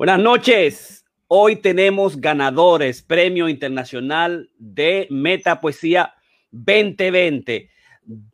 [0.00, 1.04] Buenas noches.
[1.28, 6.14] Hoy tenemos ganadores, Premio Internacional de Meta Poesía
[6.52, 7.68] 2020.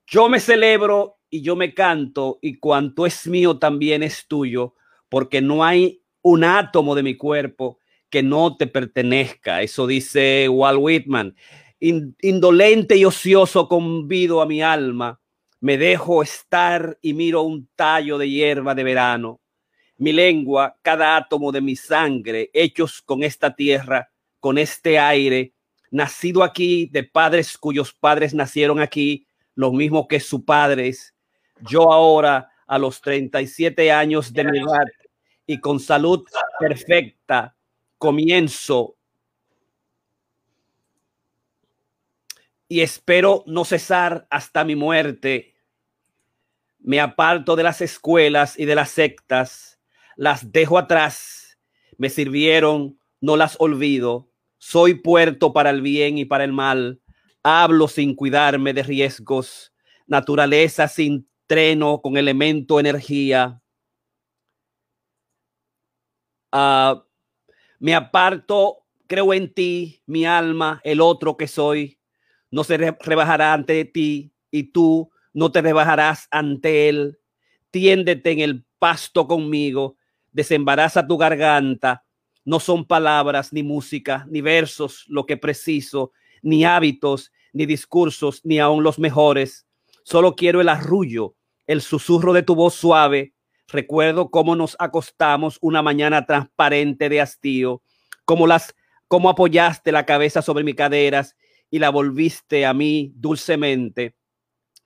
[0.07, 4.77] Yo me celebro y yo me canto y cuanto es mío también es tuyo,
[5.09, 7.81] porque no hay un átomo de mi cuerpo
[8.11, 9.61] que no te pertenezca.
[9.61, 11.35] Eso dice Walt Whitman.
[11.81, 15.21] indolente y ocioso convido a mi alma,
[15.59, 19.41] me dejo estar y miro un tallo de hierba de verano
[19.99, 25.53] mi lengua, cada átomo de mi sangre, hechos con esta tierra, con este aire,
[25.91, 31.15] nacido aquí de padres cuyos padres nacieron aquí, lo mismo que sus padres.
[31.61, 34.87] Yo ahora, a los 37 años de mi edad
[35.47, 36.25] y con salud
[36.59, 37.57] perfecta,
[37.97, 38.97] comienzo
[42.69, 45.55] y espero no cesar hasta mi muerte.
[46.81, 49.76] Me aparto de las escuelas y de las sectas
[50.17, 51.59] las dejo atrás,
[51.99, 57.01] me sirvieron, no las olvido, soy puerto para el bien y para el mal,
[57.43, 59.73] hablo sin cuidarme de riesgos,
[60.07, 63.61] naturaleza sin treno con elemento energía.
[66.53, 67.01] Uh,
[67.79, 71.99] me aparto, creo en ti, mi alma, el otro que soy,
[72.51, 77.19] no se rebajará ante ti y tú no te rebajarás ante él.
[77.71, 79.96] Tiéndete en el pasto conmigo
[80.37, 82.05] desembaraza tu garganta.
[82.45, 86.13] No son palabras, ni música, ni versos lo que preciso,
[86.43, 89.67] ni hábitos, ni discursos, ni aun los mejores.
[90.05, 91.35] Solo quiero el arrullo,
[91.67, 93.33] el susurro de tu voz suave.
[93.67, 97.83] Recuerdo cómo nos acostamos una mañana transparente de hastío,
[98.27, 98.75] cómo las
[99.09, 101.35] cómo apoyaste la cabeza sobre mis caderas
[101.71, 104.17] y la volviste a mí dulcemente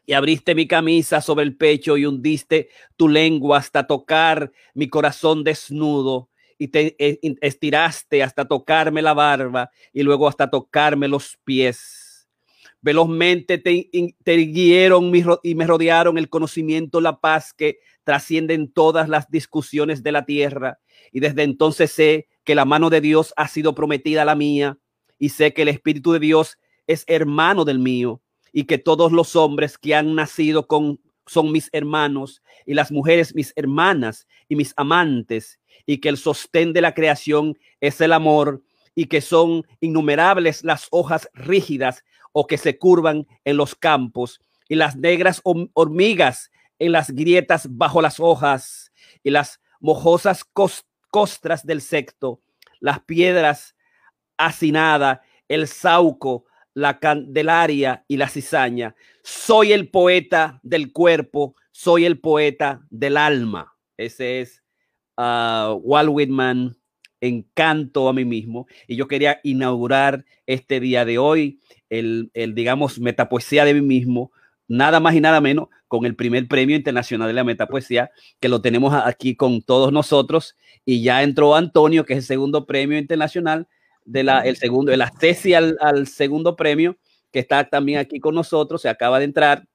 [0.06, 5.44] y abriste mi camisa sobre el pecho y hundiste tu lengua hasta tocar mi corazón
[5.44, 12.28] desnudo y te eh, estiraste hasta tocarme la barba y luego hasta tocarme los pies.
[12.82, 13.88] Velozmente te,
[14.24, 20.24] te y me rodearon el conocimiento, la paz que trascienden todas las discusiones de la
[20.24, 20.80] tierra.
[21.12, 24.78] Y desde entonces sé que la mano de Dios ha sido prometida a la mía
[25.18, 28.20] y sé que el Espíritu de Dios es hermano del mío
[28.52, 33.34] y que todos los hombres que han nacido con son mis hermanos y las mujeres
[33.34, 38.62] mis hermanas y mis amantes y que el sostén de la creación es el amor
[38.94, 44.74] y que son innumerables las hojas rígidas o que se curvan en los campos y
[44.74, 45.40] las negras
[45.74, 50.44] hormigas en las grietas bajo las hojas y las mojosas
[51.10, 52.40] costras del secto,
[52.80, 53.76] las piedras
[54.36, 56.44] hacinadas, el sauco,
[56.74, 58.94] la candelaria y la cizaña.
[59.22, 63.74] Soy el poeta del cuerpo, soy el poeta del alma.
[63.96, 64.62] Ese es
[65.16, 66.76] uh, Walt Whitman,
[67.20, 68.66] encanto a mí mismo.
[68.86, 71.60] Y yo quería inaugurar este día de hoy,
[71.90, 74.32] el, el, digamos, metapoesía de mí mismo,
[74.68, 78.62] nada más y nada menos con el primer premio internacional de la metapoesía, que lo
[78.62, 80.56] tenemos aquí con todos nosotros.
[80.84, 83.66] Y ya entró Antonio, que es el segundo premio internacional
[84.04, 86.96] de la, el segundo, el acceso al, al segundo premio,
[87.30, 89.66] que está también aquí con nosotros, se acaba de entrar,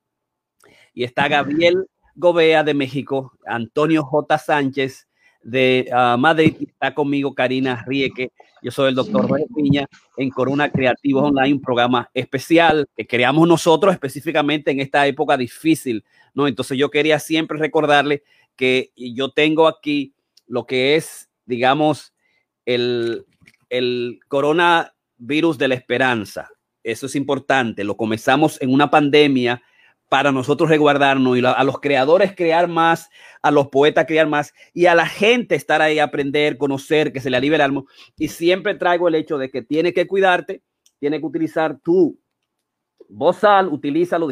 [0.94, 4.38] y está Gabriel Gobea de México, Antonio J.
[4.38, 5.08] Sánchez
[5.44, 8.32] de uh, Madrid, está conmigo Karina Rieke,
[8.64, 9.86] yo soy el doctor Jorge Piña
[10.18, 16.04] en Corona Creativos Online, un programa especial que creamos nosotros específicamente en esta época difícil,
[16.34, 16.48] ¿no?
[16.48, 18.24] Entonces yo quería siempre recordarle
[18.56, 20.16] que yo tengo aquí
[20.48, 22.14] lo que es, digamos,
[22.66, 23.28] el,
[23.78, 26.50] el coronavirus de la esperanza.
[26.84, 27.84] Eso es importante.
[27.84, 29.62] Lo comenzamos en una pandemia
[30.10, 33.10] para nosotros resguardarnos y a los creadores crear más,
[33.42, 37.30] a los poetas crear más y a la gente estar ahí, aprender, conocer, que se
[37.30, 37.84] le alivie el alma.
[38.18, 40.62] Y siempre traigo el hecho de que tiene que cuidarte,
[41.00, 42.20] tiene que utilizar tu
[43.10, 44.28] voz sal, utilízalo,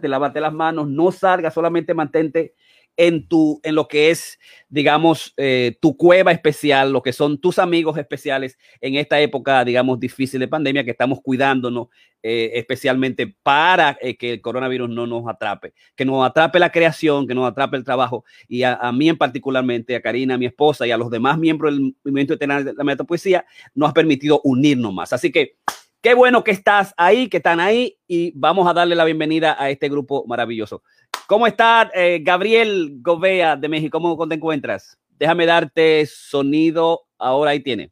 [0.00, 2.54] te lávate las manos, no salga, solamente mantente
[2.98, 4.38] en, tu, en lo que es,
[4.68, 10.00] digamos, eh, tu cueva especial, lo que son tus amigos especiales en esta época, digamos,
[10.00, 11.88] difícil de pandemia que estamos cuidándonos
[12.24, 17.28] eh, especialmente para eh, que el coronavirus no nos atrape, que nos atrape la creación,
[17.28, 20.84] que nos atrape el trabajo y a, mí en particularmente, a Karina, a mi esposa
[20.84, 23.46] y a los demás miembros del movimiento de la metapoesía,
[23.76, 25.12] nos ha permitido unirnos más.
[25.12, 25.58] Así que
[26.00, 29.70] qué bueno que estás ahí, que están ahí y vamos a darle la bienvenida a
[29.70, 30.82] este grupo maravilloso.
[31.26, 34.00] ¿Cómo está eh, Gabriel Gobea de México?
[34.00, 34.96] ¿Cómo te encuentras?
[35.10, 37.02] Déjame darte sonido.
[37.18, 37.90] Ahora ahí tiene.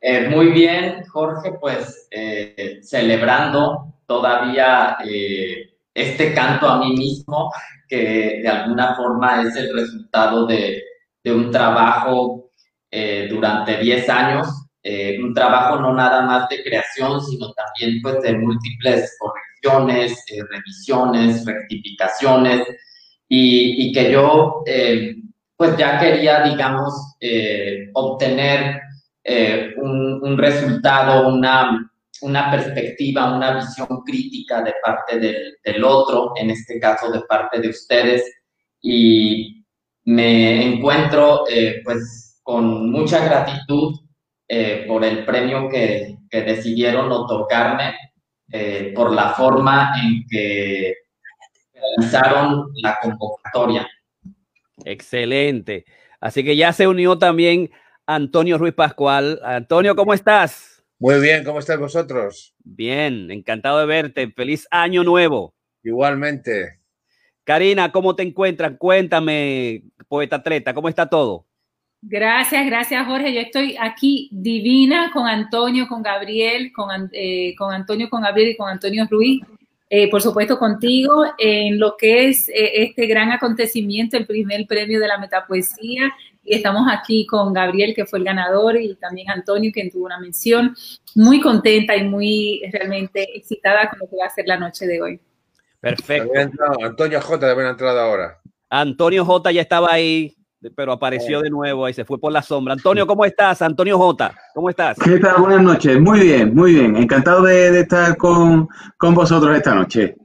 [0.00, 4.98] Eh, muy bien, Jorge, pues eh, celebrando todavía
[5.94, 7.50] este canto a mí mismo,
[7.88, 10.82] que de alguna forma es el resultado de,
[11.24, 12.50] de un trabajo
[13.28, 14.65] durante 10 años,
[15.22, 22.66] un trabajo no nada más de creación, sino también pues de múltiples correcciones, revisiones, rectificaciones,
[23.28, 24.62] y, que yo
[25.56, 27.16] pues ya quería, digamos,
[27.94, 28.80] obtener
[29.78, 31.90] un, resultado, una,
[32.20, 37.60] una perspectiva, una visión crítica de parte del, del, otro, en este caso de parte
[37.60, 38.24] de ustedes,
[38.80, 39.56] y
[40.06, 43.98] me encuentro eh, pues con mucha gratitud
[44.48, 47.94] eh, por el premio que, que decidieron otorgarme,
[48.52, 50.94] eh, por la forma en que
[51.74, 53.88] realizaron la convocatoria.
[54.84, 55.84] Excelente.
[56.20, 57.70] Así que ya se unió también
[58.06, 59.40] Antonio Ruiz Pascual.
[59.44, 60.84] Antonio, ¿cómo estás?
[60.98, 62.54] Muy bien, ¿cómo estáis vosotros?
[62.64, 64.30] Bien, encantado de verte.
[64.30, 65.54] Feliz año nuevo.
[65.82, 66.80] Igualmente.
[67.44, 68.72] Karina, ¿cómo te encuentras?
[68.78, 71.45] Cuéntame, poeta atleta, ¿cómo está todo?
[72.02, 73.34] Gracias, gracias Jorge.
[73.34, 78.56] Yo estoy aquí divina con Antonio, con Gabriel, con, eh, con Antonio, con Gabriel y
[78.56, 79.42] con Antonio Ruiz.
[79.88, 84.98] Eh, por supuesto contigo en lo que es eh, este gran acontecimiento, el primer premio
[84.98, 86.12] de la metapoesía
[86.46, 90.20] y estamos aquí con Gabriel, que fue el ganador, y también Antonio, quien tuvo una
[90.20, 90.74] mención.
[91.16, 95.02] Muy contenta y muy realmente excitada con lo que va a ser la noche de
[95.02, 95.20] hoy.
[95.80, 96.30] Perfecto.
[96.82, 97.54] Antonio J.
[97.54, 98.40] de entrada ahora.
[98.70, 99.50] Antonio J.
[99.50, 100.36] ya estaba ahí,
[100.74, 102.74] pero apareció de nuevo y se fue por la sombra.
[102.74, 103.62] Antonio, ¿cómo estás?
[103.62, 104.34] Antonio J.
[104.54, 104.98] ¿Cómo estás?
[104.98, 105.40] ¿Qué tal?
[105.40, 106.00] Buenas noches.
[106.00, 106.96] Muy bien, muy bien.
[106.96, 110.16] Encantado de, estar con, con, vosotros esta noche.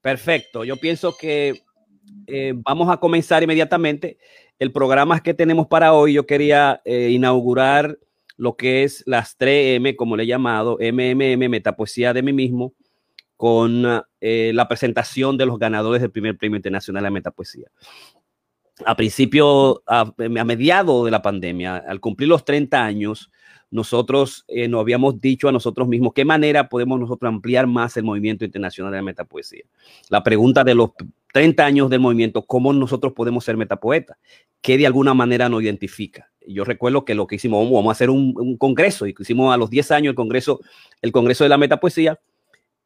[0.00, 0.64] Perfecto.
[0.64, 1.62] Yo pienso que
[2.26, 4.18] eh, vamos a comenzar inmediatamente
[4.58, 7.98] el programa que tenemos para hoy, yo quería eh, inaugurar
[8.36, 12.74] lo que es las 3M, como le he llamado, MMM, Metapoesía de mí mismo,
[13.36, 13.84] con
[14.20, 17.68] eh, la presentación de los ganadores del primer premio internacional de Metapoesía.
[18.84, 23.30] A principio, a, a mediados de la pandemia, al cumplir los 30 años,
[23.70, 28.04] nosotros eh, nos habíamos dicho a nosotros mismos qué manera podemos nosotros ampliar más el
[28.04, 29.64] movimiento internacional de la metapoesía.
[30.08, 30.90] La pregunta de los
[31.34, 34.16] 30 años del movimiento, ¿cómo nosotros podemos ser metapoetas?
[34.62, 36.30] ¿Qué de alguna manera nos identifica?
[36.46, 39.68] Yo recuerdo que lo que hicimos, vamos a hacer un, congreso, y hicimos a los
[39.68, 40.60] 10 años el congreso,
[41.02, 42.18] el congreso de la metapoesía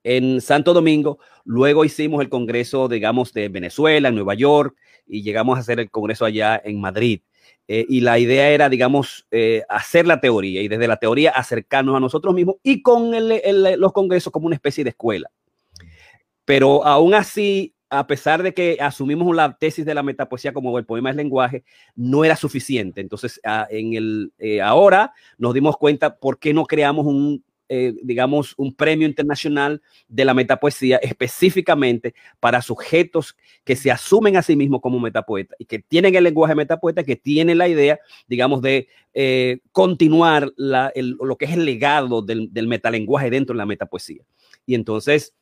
[0.02, 4.74] en Santo Domingo, luego hicimos el congreso, digamos, de Venezuela, en Nueva York,
[5.06, 7.20] y llegamos a hacer el congreso allá en Madrid.
[7.68, 11.96] Eh, y la idea era, digamos, eh, hacer la teoría y desde la teoría acercarnos
[11.96, 15.30] a nosotros mismos y con los congresos como una especie de escuela.
[16.44, 20.84] Pero aún así, a pesar de que asumimos la tesis de la metapoesía como el
[20.84, 21.62] poema es lenguaje,
[21.94, 23.00] no era suficiente.
[23.00, 23.40] Entonces,
[23.70, 28.74] en el, eh, ahora nos dimos cuenta por qué no creamos un eh, digamos, un
[28.74, 33.34] premio internacional de la metapoesía específicamente para sujetos
[33.64, 37.16] que se asumen a sí mismos como metapoetas y que tienen el lenguaje metapoeta, que
[37.16, 37.98] tienen la idea,
[38.28, 44.22] digamos, de eh, continuar lo que es el legado del, metalenguaje dentro de la metapoesía.
[44.66, 45.34] Y entonces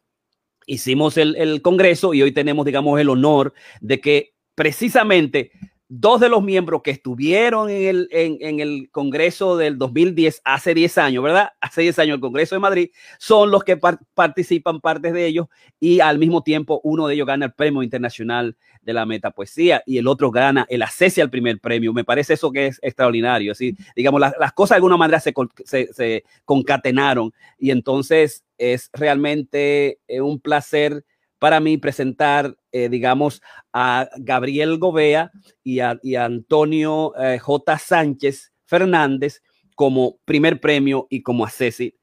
[0.66, 5.50] hicimos el, el congreso y hoy tenemos, digamos, el honor de que precisamente
[5.92, 10.98] dos de los miembros que estuvieron en el, en, el Congreso del 2010, hace 10
[10.98, 11.50] años, ¿verdad?
[11.60, 13.76] Hace 10 años el Congreso de Madrid, son los que
[14.14, 15.48] participan partes de ellos
[15.80, 19.98] y al mismo tiempo uno de ellos gana el Premio Internacional de la Metapoesía y
[19.98, 21.92] el otro gana el acceso al primer premio.
[21.92, 23.50] Me parece eso que es extraordinario.
[23.50, 25.34] Así, digamos, las, cosas de alguna manera se,
[25.64, 31.04] se, concatenaron y entonces es realmente eh, un placer
[31.40, 33.42] para mí presentar, eh, digamos,
[33.72, 35.32] a Gabriel Gobea
[35.64, 37.78] y a, Antonio eh, J.
[37.78, 39.42] Sánchez Fernández
[39.74, 41.96] como primer premio y como accesi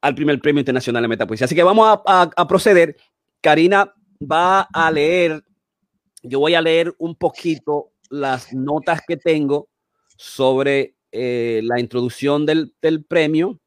[0.00, 1.44] al primer premio internacional de metapoesía.
[1.44, 2.96] Así que vamos a, proceder.
[3.42, 5.44] Karina va a leer,
[6.22, 9.68] yo voy a leer un poquito las notas que tengo
[10.16, 13.60] sobre eh, la introducción del premio,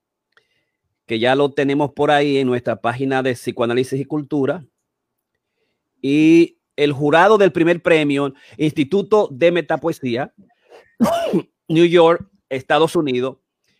[1.05, 4.65] que ya lo tenemos por ahí en nuestra página de psicoanálisis y cultura
[6.03, 10.33] y el jurado del primer premio, Instituto de Metapoesía,
[11.69, 13.37] New York, Estados Unidos,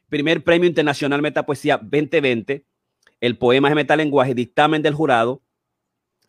[0.10, 2.66] primer premio internacional Metapoesía 2020,
[3.20, 5.44] el poema de metalenguaje, dictamen del jurado,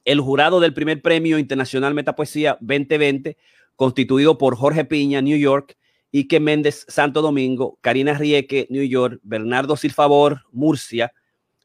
[0.04, 3.38] el jurado del primer premio internacional Metapoesía 2020,
[3.76, 5.76] constituido por Jorge Piña, New York,
[6.10, 11.12] Ike Méndez, Santo Domingo, Karina Rieke, New York, Bernardo Silfavor, Murcia,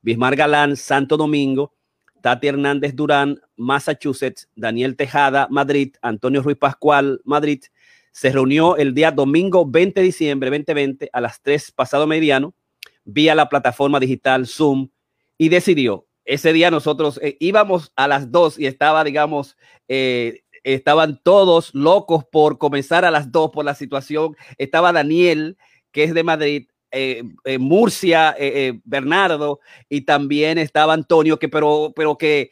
[0.01, 1.73] Bismar Galán, Santo Domingo,
[2.21, 7.63] Tati Hernández Durán, Massachusetts, Daniel Tejada, Madrid, Antonio Ruiz Pascual, Madrid,
[8.11, 12.53] se reunió el día domingo 20 de diciembre 2020 a las 3 pasado mediano
[13.05, 14.89] vía la plataforma digital Zoom
[15.37, 19.57] y decidió, ese día nosotros eh, íbamos a las 2 y estaba, digamos,
[19.87, 25.57] eh, estaban todos locos por comenzar a las 2 por la situación, estaba Daniel
[25.91, 31.93] que es de Madrid, eh, eh, Murcia, eh, Bernardo, y también estaba Antonio, que pero,
[31.95, 32.51] pero que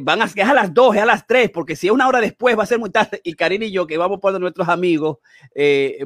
[0.00, 2.20] van a, es a las dos, es a las tres, porque si es una hora
[2.20, 3.20] después va a ser muy tarde.
[3.24, 5.18] Y Karina y yo, que vamos para nuestros amigos,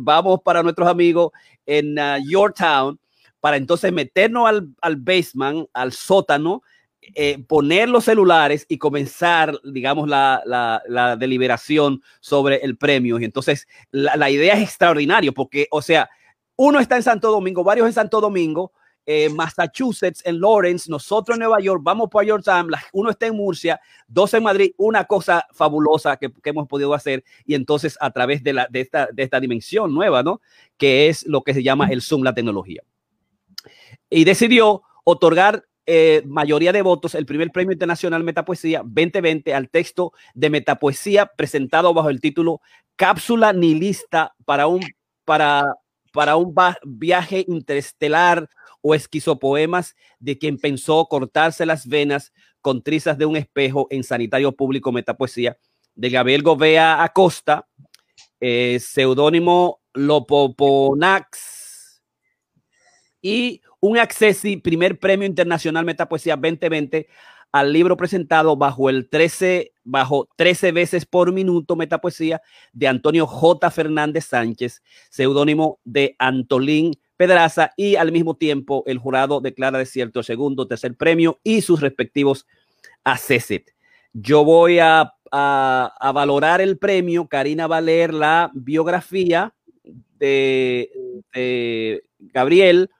[0.00, 1.30] vamos para nuestros amigos
[1.66, 2.98] en uh, Yorktown,
[3.40, 6.62] para entonces meternos al, al basement, al sótano,
[7.46, 13.20] poner los celulares y comenzar, digamos, la, la, la, deliberación sobre el premio.
[13.20, 16.10] Y entonces la, la idea es extraordinaria, porque, o sea,
[16.58, 18.72] uno está en Santo Domingo, varios en Santo Domingo,
[19.06, 23.80] eh, Massachusetts, en Lawrence, nosotros en Nueva York, vamos por Yorktown, uno está en Murcia,
[24.08, 28.52] dos en Madrid, una cosa fabulosa que, hemos podido hacer y entonces a través de,
[28.54, 30.40] la, de, esta, de esta dimensión nueva, ¿no?
[30.76, 32.82] Que es lo que se llama el Zoom, la tecnología.
[34.10, 40.12] Y decidió otorgar eh, mayoría de votos el primer premio internacional Metapoesía 2020 al texto
[40.34, 42.60] de Metapoesía presentado bajo el título
[42.96, 44.80] Cápsula nihilista para un
[45.24, 45.64] para
[46.12, 48.48] para un viaje interestelar
[48.80, 54.52] o esquizopoemas de quien pensó cortarse las venas con trizas de un espejo en Sanitario
[54.52, 55.58] Público Metapoesía
[55.94, 57.66] de Gabriel Govea Acosta,
[58.40, 61.58] eh, seudónimo Lopoponax
[63.20, 67.08] y un accesi primer premio internacional Metapoesía 2020
[67.52, 73.70] al libro presentado bajo el 13, bajo 13 veces por minuto metapoesía de Antonio J.
[73.70, 80.22] Fernández Sánchez, seudónimo de Antolín Pedraza, y al mismo tiempo el jurado declara de cierto
[80.22, 82.46] segundo, tercer premio y sus respectivos
[83.04, 83.74] ACESET.
[84.12, 87.28] Yo voy a, a, valorar el premio.
[87.28, 89.54] Karina va a leer la biografía
[90.18, 90.90] de,
[91.32, 92.90] de Gabriel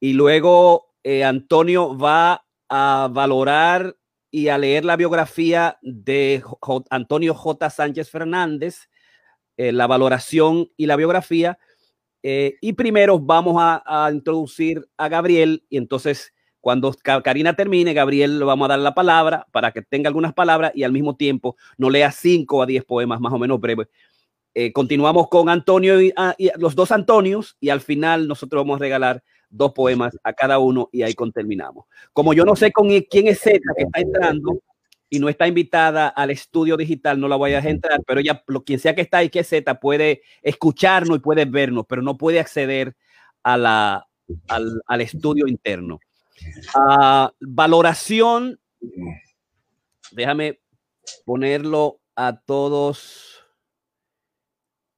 [0.00, 3.96] y luego eh, Antonio va a valorar
[4.30, 6.42] y a leer la biografía de
[6.90, 7.70] Antonio J.
[7.70, 8.88] Sánchez Fernández,
[9.56, 11.58] eh, la valoración y la biografía.
[12.22, 16.92] Eh, y primero vamos a, introducir a Gabriel y entonces cuando
[17.22, 20.82] Karina termine, Gabriel le vamos a dar la palabra para que tenga algunas palabras y
[20.82, 23.86] al mismo tiempo no lea cinco a diez poemas más o menos breves.
[24.52, 28.76] Eh, continuamos con Antonio y, ah, y, los dos Antonios y al final nosotros vamos
[28.76, 29.22] a regalar
[29.56, 31.86] dos poemas a cada uno y ahí con terminamos.
[32.12, 34.60] Como yo no sé con quién es Z que está entrando
[35.08, 38.42] y no está invitada al estudio digital, no la voy a dejar entrar, pero ella,
[38.64, 42.16] quien sea que está ahí que es Z, puede escucharnos y puede vernos, pero no
[42.16, 42.96] puede acceder
[43.42, 44.06] a la,
[44.48, 46.00] al, al estudio interno.
[46.74, 48.60] Uh, valoración,
[50.10, 50.60] déjame
[51.24, 53.35] ponerlo a todos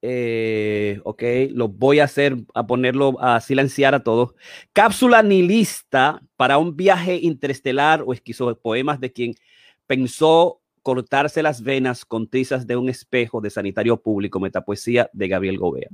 [0.01, 4.35] eh, ok, lo voy a hacer, a ponerlo, a silenciar a todos.
[4.73, 8.13] Cápsula nihilista para un viaje interestelar o
[8.57, 9.35] poemas de quien
[9.87, 15.59] pensó cortarse las venas con trizas de un espejo de sanitario público, metapoesía de Gabriel
[15.59, 15.89] Gobea.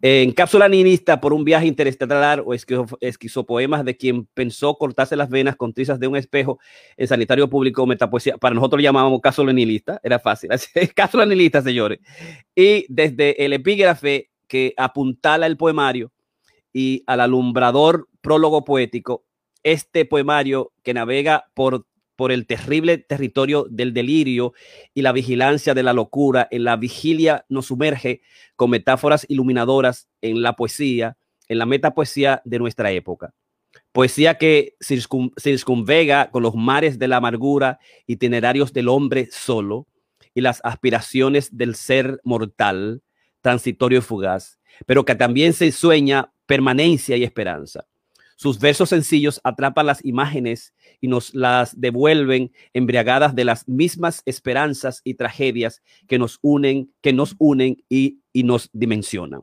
[0.00, 5.56] En cápsula ninista por un viaje interestelar o esquizopoemas de quien pensó cortarse las venas
[5.56, 6.58] con trizas de un espejo
[6.96, 8.36] en sanitario público metapoesía.
[8.38, 10.50] Para nosotros lo llamábamos cápsula nihilista, era fácil.
[10.94, 12.00] cápsula nihilista, señores.
[12.54, 16.12] Y desde el epígrafe que apuntala el poemario
[16.72, 19.24] y al alumbrador prólogo poético,
[19.62, 21.86] este poemario que navega por
[22.22, 24.52] por el terrible territorio del delirio
[24.94, 26.46] y la vigilancia de la locura.
[26.52, 28.22] En la vigilia nos sumerge
[28.54, 31.16] con metáforas iluminadoras en la poesía,
[31.48, 33.34] en la metapoesía de nuestra época.
[33.90, 34.76] Poesía que
[35.36, 39.88] circunvega con los mares de la amargura, itinerarios del hombre solo
[40.32, 43.02] y las aspiraciones del ser mortal,
[43.40, 47.84] transitorio y fugaz, pero que también se sueña permanencia y esperanza.
[48.42, 55.00] Sus versos sencillos atrapan las imágenes y nos las devuelven embriagadas de las mismas esperanzas
[55.04, 59.42] y tragedias que nos unen, que nos unen y, nos dimensionan.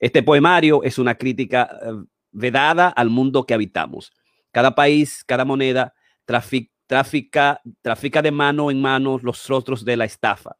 [0.00, 1.92] Este poemario es una crítica eh,
[2.32, 4.12] vedada al mundo que habitamos.
[4.50, 10.56] Cada país, cada moneda trafica, trafica de mano en mano los rostros de la estafa,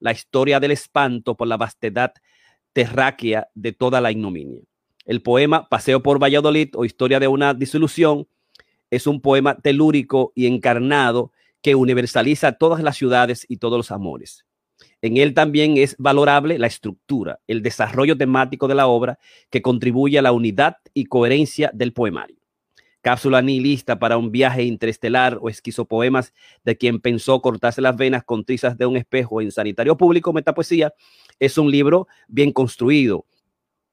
[0.00, 2.14] la historia del espanto por la vastedad
[2.72, 4.62] terráquea de toda la ignominia.
[5.04, 8.28] El poema Paseo por Valladolid o Historia de una disolución
[8.90, 14.44] es un poema telúrico y encarnado que universaliza todas las ciudades y todos los amores.
[15.00, 19.18] En él también es valorable la estructura, el desarrollo temático de la obra
[19.50, 22.36] que contribuye a la unidad y coherencia del poemario.
[23.00, 26.32] Cápsula nihilista para un viaje interestelar o esquizopoemas
[26.64, 30.94] de quien pensó cortarse las venas con trizas de un espejo en sanitario público, metapoesía,
[31.40, 33.26] es un libro bien construido,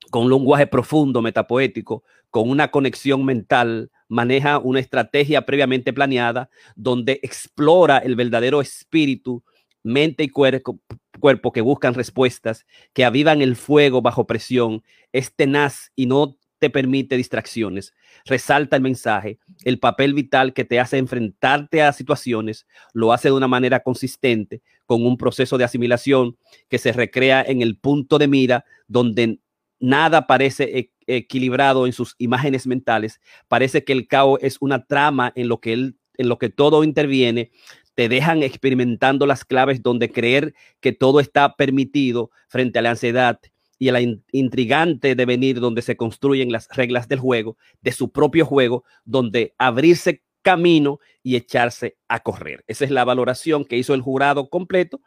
[0.10, 7.20] con un lenguaje profundo, metapoético, con una conexión mental, maneja una estrategia previamente planeada donde
[7.24, 9.44] explora el verdadero espíritu,
[9.84, 10.80] mente y cuerpo,
[11.20, 16.70] cuerpo que buscan respuestas, que avivan el fuego bajo presión, es tenaz y no te
[16.70, 17.94] permite distracciones.
[18.26, 23.34] Resalta el mensaje, el papel vital que te hace enfrentarte a situaciones, lo hace de
[23.36, 26.38] una manera consistente, con un proceso de asimilación
[26.68, 29.40] que se recrea en el punto de mira donde
[29.80, 35.32] nada parece e-, equilibrado en sus imágenes mentales, parece que el caos es una trama
[35.36, 37.50] en lo que él en lo que todo interviene,
[37.96, 43.40] te dejan experimentando las claves donde creer que todo está permitido frente a la ansiedad
[43.80, 48.46] y a la intrigante devenir donde se construyen las reglas del juego, de su propio
[48.46, 52.64] juego, donde abrirse camino y echarse a correr.
[52.68, 55.00] Esa es la valoración que hizo el jurado completo,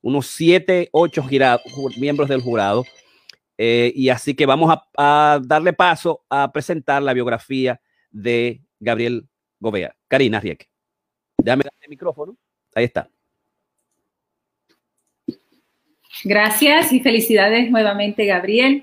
[0.00, 1.24] unos siete, ocho
[1.98, 2.84] miembros del jurado.
[3.62, 7.78] Eh, y así que vamos a, darle paso a presentar la biografía
[8.10, 9.94] de Gabriel Gobea.
[10.08, 10.66] Karina Rieke.
[11.36, 12.38] Déjame el micrófono.
[12.74, 13.10] Ahí está.
[16.24, 18.82] Gracias y felicidades nuevamente, Gabriel.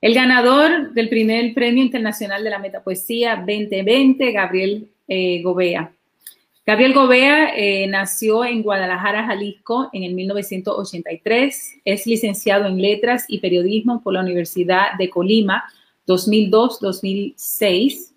[0.00, 5.92] El ganador del primer Premio Internacional de la Metapoesía 2020, Gabriel eh, Gobea.
[6.66, 11.82] Gabriel Gobea eh, nació en Guadalajara, Jalisco, en el 1983.
[11.84, 15.64] Es licenciado en Letras y Periodismo por la Universidad de Colima,
[16.06, 18.12] 2002-2006.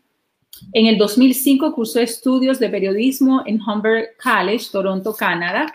[0.71, 5.65] En el 2005 cursó estudios de periodismo en Humber College, Toronto, Canadá.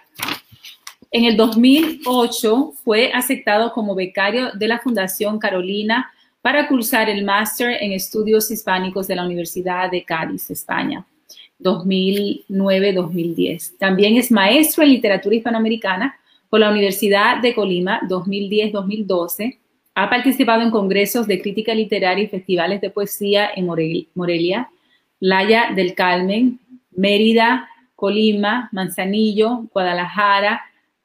[1.11, 6.11] En el 2008 fue aceptado como becario de la Fundación Carolina
[6.41, 11.05] para cursar el máster en estudios hispánicos de la Universidad de Cádiz, España,
[11.63, 13.79] 2009-2010.
[13.79, 16.19] También es maestro en literatura hispanoamericana
[16.51, 19.59] por la Universidad de Colima, 2010-2012.
[19.95, 24.71] Ha participado en congresos de crítica literaria y festivales de poesía en Morelia,
[25.21, 26.59] Laya del Carmen,
[26.91, 30.63] Mérida, Colima, Manzanillo, Guadalajara,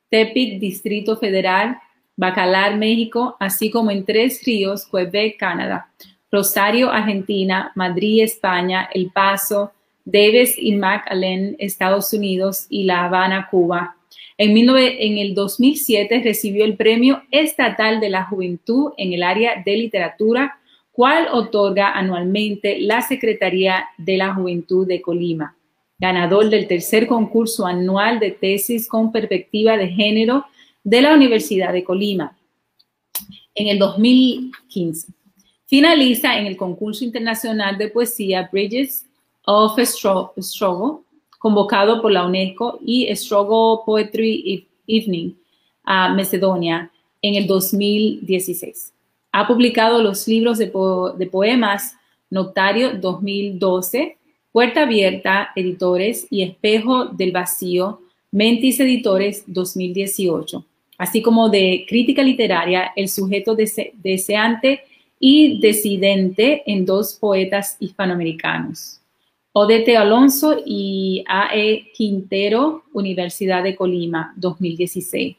[0.09, 1.77] Tepic, Distrito Federal,
[2.15, 5.91] Bacalar, México, así como en Tres Ríos, Quebec, Canadá,
[6.31, 9.71] Rosario, Argentina, Madrid, España, El Paso,
[10.09, 13.97] Davis y McAllen, Estados Unidos y La Habana, Cuba.
[14.37, 14.57] En,
[15.17, 20.59] el 2007 recibió el Premio Estatal de la Juventud en el área de literatura,
[20.93, 25.57] cual otorga anualmente la Secretaría de la Juventud de Colima,
[25.99, 30.45] ganador del tercer concurso anual de tesis con perspectiva de género
[30.85, 32.37] de la Universidad de Colima
[33.55, 35.11] en el 2015.
[35.65, 39.06] Finaliza en el concurso internacional de poesía Bridges
[39.47, 41.07] of Struggle
[41.37, 45.31] convocado por la UNESCO, y Struggle Poetry Evening
[45.83, 48.93] a Macedonia en el 2016.
[49.31, 51.95] Ha publicado los libros de, poemas
[52.29, 54.17] Notario 2012,
[54.51, 60.65] Puerta Abierta Editores y Espejo del Vacío, Mentis Editores 2018,
[60.97, 64.81] así como de crítica literaria, El sujeto deseante
[65.19, 68.99] y decidente en dos poetas hispanoamericanos.
[69.59, 71.91] Odete Alonso y A.E.
[71.91, 75.35] Quintero, Universidad de Colima, 2016.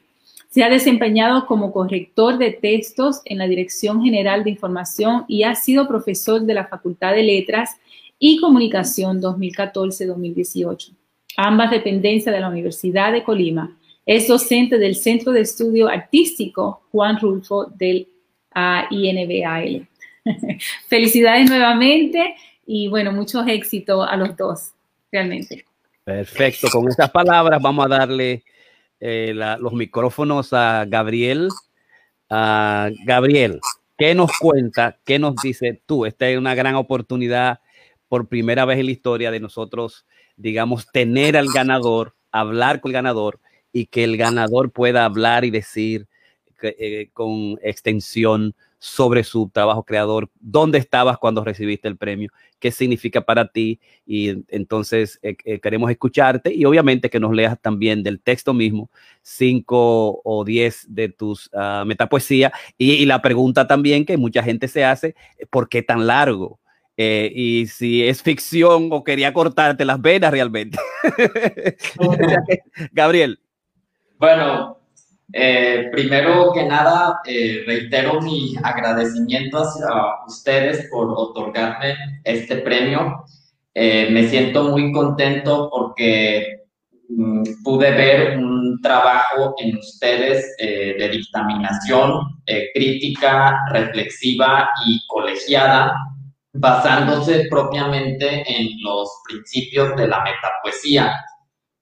[0.50, 5.54] Se ha desempeñado como corrector de textos en la Dirección General de Información y ha
[5.54, 7.76] sido profesor de la Facultad de Letras
[8.18, 10.96] y Comunicación 2014-2018,
[11.37, 13.78] ambas dependencias de la Universidad de Colima.
[14.04, 18.09] Es docente del Centro de Estudio Artístico Juan Rulfo del
[18.90, 19.87] INBAL.
[20.88, 22.35] Felicidades nuevamente
[22.70, 24.72] y bueno, muchos éxitos a los dos,
[25.11, 25.64] realmente.
[26.04, 28.44] Perfecto, con estas palabras vamos a darle
[29.00, 31.48] eh, los micrófonos a Gabriel.
[32.28, 33.61] Gabriel,
[33.96, 34.98] ¿qué nos cuenta?
[35.07, 36.04] ¿Qué nos dice tú?
[36.04, 37.61] Esta es una gran oportunidad
[38.07, 40.04] por primera vez en la historia de nosotros,
[40.37, 43.40] digamos, tener al ganador, hablar con el ganador
[43.72, 46.07] y que el ganador pueda hablar y decir
[46.61, 53.20] eh, con extensión sobre su trabajo creador, dónde estabas cuando recibiste el premio, qué significa
[53.20, 58.20] para ti y entonces eh, eh, queremos escucharte y obviamente que nos leas también del
[58.20, 58.90] texto mismo
[59.22, 64.84] cinco o diez de tus uh, metapoesía y, la pregunta también que mucha gente se
[64.84, 65.14] hace,
[65.50, 66.60] ¿por qué tan largo?
[66.96, 70.78] Eh, y si es ficción o quería cortarte las venas realmente.
[72.92, 73.40] Gabriel.
[74.18, 74.77] Bueno,
[75.32, 83.24] eh, primero que nada, eh, reitero mi agradecimiento a ustedes por otorgarme este premio.
[83.74, 86.64] Eh, me siento muy contento porque
[87.10, 92.40] mm, pude ver un trabajo en ustedes de dictaminación
[92.74, 95.94] crítica, reflexiva y colegiada,
[96.52, 101.12] basándose propiamente en los principios de la metapoesía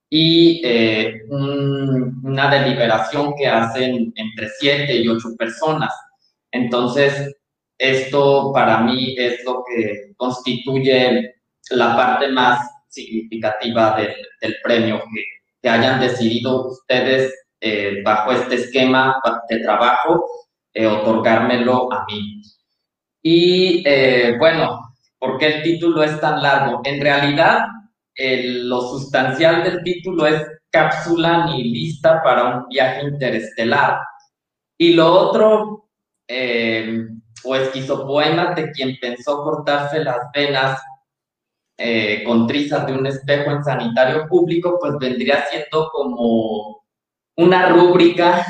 [0.08, 5.92] y eh, una deliberación que hacen entre siete y ocho personas.
[6.50, 7.34] Entonces,
[7.78, 11.34] esto para mí es lo que constituye
[11.70, 13.96] la parte más significativa
[14.40, 15.22] del, premio, que,
[15.60, 20.24] que, hayan decidido ustedes eh, bajo este esquema de trabajo
[20.72, 22.42] eh, otorgármelo a mí.
[23.22, 23.82] Y
[24.38, 24.78] bueno,
[25.18, 26.80] ¿por qué el título es tan largo?
[26.84, 27.66] En realidad,
[28.16, 34.00] lo sustancial del título es cápsula nihilista para un viaje interestelar.
[34.78, 35.88] Y lo otro,
[36.28, 37.06] eh,
[37.44, 40.80] o esquizopoemas de quien pensó cortarse las venas
[41.78, 46.84] eh, con trizas de un espejo en sanitario público, pues vendría siendo como
[47.36, 48.46] una rúbrica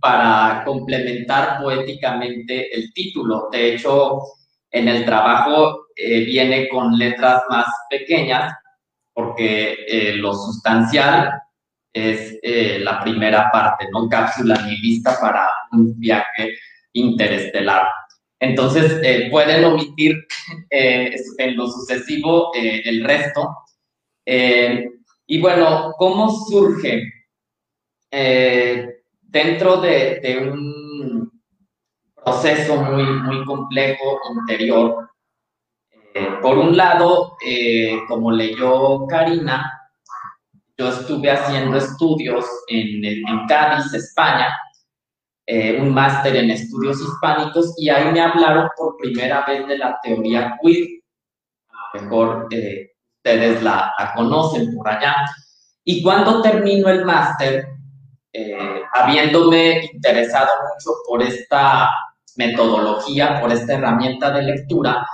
[0.00, 3.48] para complementar poéticamente el título.
[3.50, 4.20] De hecho,
[4.70, 8.54] en el trabajo eh, viene con letras más pequeñas
[9.20, 11.30] porque eh, lo sustancial
[11.92, 14.08] es eh, la primera parte, ¿no?
[14.08, 16.54] Cápsula nihilista para un viaje
[16.94, 17.86] interestelar.
[18.38, 20.16] Entonces, eh, pueden omitir
[20.70, 23.56] en lo sucesivo el resto.
[25.26, 27.02] y bueno, ¿cómo surge?
[29.22, 31.30] dentro de, de, un
[32.16, 35.09] proceso muy, muy complejo interior,
[36.12, 39.72] eh, por un lado, eh, como leyó Karina,
[40.76, 44.48] yo estuve haciendo estudios en, en Cádiz, España,
[45.46, 49.98] eh, un máster en estudios hispánicos, y ahí me hablaron por primera vez de la
[50.02, 50.88] teoría queer.
[51.70, 55.14] A lo mejor ustedes la, la, conocen por allá.
[55.84, 57.66] Y cuando termino el máster,
[58.94, 61.90] habiéndome interesado mucho por esta
[62.36, 65.04] metodología, por esta herramienta de lectura,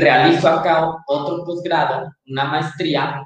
[0.00, 3.22] realizo acá otro posgrado, una maestría,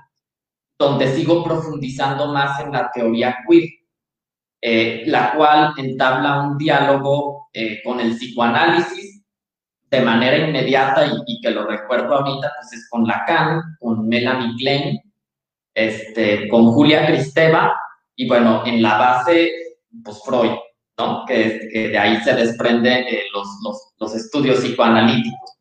[0.79, 3.69] donde sigo profundizando más en la teoría queer,
[4.61, 9.23] eh, la cual entabla un diálogo eh, con el psicoanálisis
[9.91, 15.01] de manera inmediata y, que lo recuerdo ahorita, pues es con Lacan, con Melanie Klein,
[15.75, 17.79] este, con Julia Cristeva
[18.17, 19.53] y bueno, en la base,
[20.03, 20.53] pues Freud,
[20.99, 21.25] ¿no?
[21.27, 23.47] Que, de ahí se desprenden eh, los,
[23.99, 25.54] los estudios psicoanalíticos.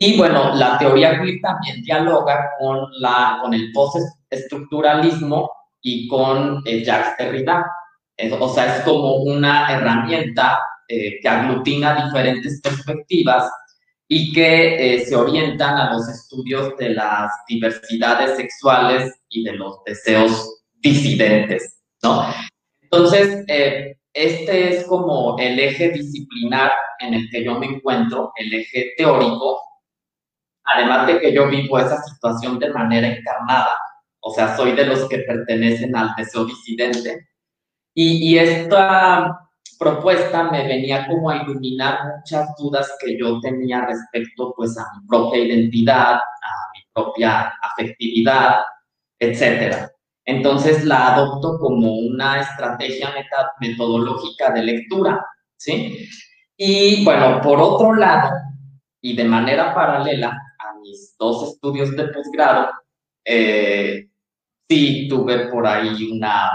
[0.00, 5.50] Y bueno, la teoría queer también dialoga con, la, con el postestructuralismo
[5.82, 7.66] y con eh, Jacques Derrida.
[8.38, 13.50] o sea, es como una herramienta eh, que aglutina diferentes perspectivas
[14.06, 19.82] y que eh, se orientan a los estudios de las diversidades sexuales y de los
[19.84, 22.24] deseos disidentes, ¿no?
[22.82, 23.44] Entonces,
[24.14, 29.60] este es como el eje disciplinar en el que yo me encuentro, el eje teórico,
[30.74, 33.76] además de que yo vivo esa situación de manera encarnada,
[34.20, 37.28] o sea, soy de los que pertenecen al deseo disidente,
[37.94, 44.52] y, y esta propuesta me venía como a iluminar muchas dudas que yo tenía respecto
[44.56, 48.56] pues a mi propia identidad, a mi propia afectividad,
[49.18, 49.90] etcétera.
[50.24, 53.10] Entonces la adopto como una estrategia
[53.60, 55.24] metodológica de lectura,
[55.56, 56.06] ¿sí?
[56.56, 58.30] Y bueno, por otro lado,
[59.00, 60.36] y de manera paralela,
[60.80, 62.70] mis dos estudios de posgrado,
[63.24, 64.08] eh,
[64.68, 66.50] sí tuve por ahí una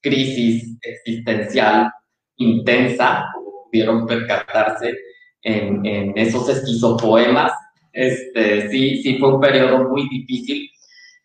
[0.00, 1.90] crisis existencial
[2.36, 3.26] intensa,
[3.64, 4.94] pudieron percatarse
[5.42, 7.52] en, en esos esquizopoemas.
[7.92, 10.68] Este, sí, sí fue un periodo muy difícil.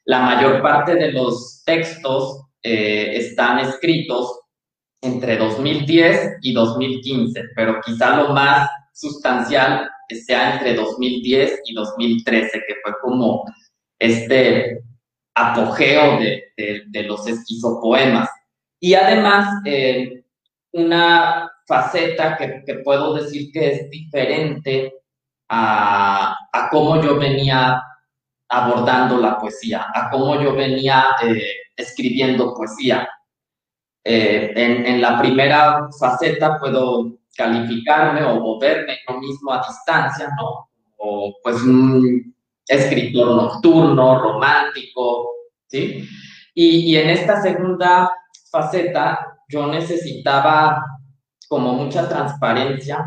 [0.05, 4.39] La mayor parte de los textos eh, están escritos
[5.01, 12.76] entre 2010 y 2015, pero quizá lo más sustancial sea entre 2010 y 2013, que
[12.84, 13.45] fue como
[14.00, 14.82] este
[15.36, 16.43] apogeo de,
[16.88, 18.30] de, los esquizopoemas.
[18.80, 20.24] Y además, eh,
[20.74, 24.93] una faceta que, que, puedo decir que es diferente
[25.50, 27.82] a, a, cómo yo venía
[28.50, 33.08] abordando la poesía, a cómo yo venía eh, escribiendo poesía.
[34.04, 40.69] Eh, en, en, la primera faceta puedo calificarme o, verme yo mismo a distancia, ¿no?
[40.97, 42.36] O pues un
[42.67, 45.32] escritor nocturno, romántico,
[45.67, 46.08] ¿sí?
[46.54, 48.12] Y, y en esta segunda
[48.51, 50.86] faceta yo necesitaba
[51.47, 53.04] como mucha transparencia,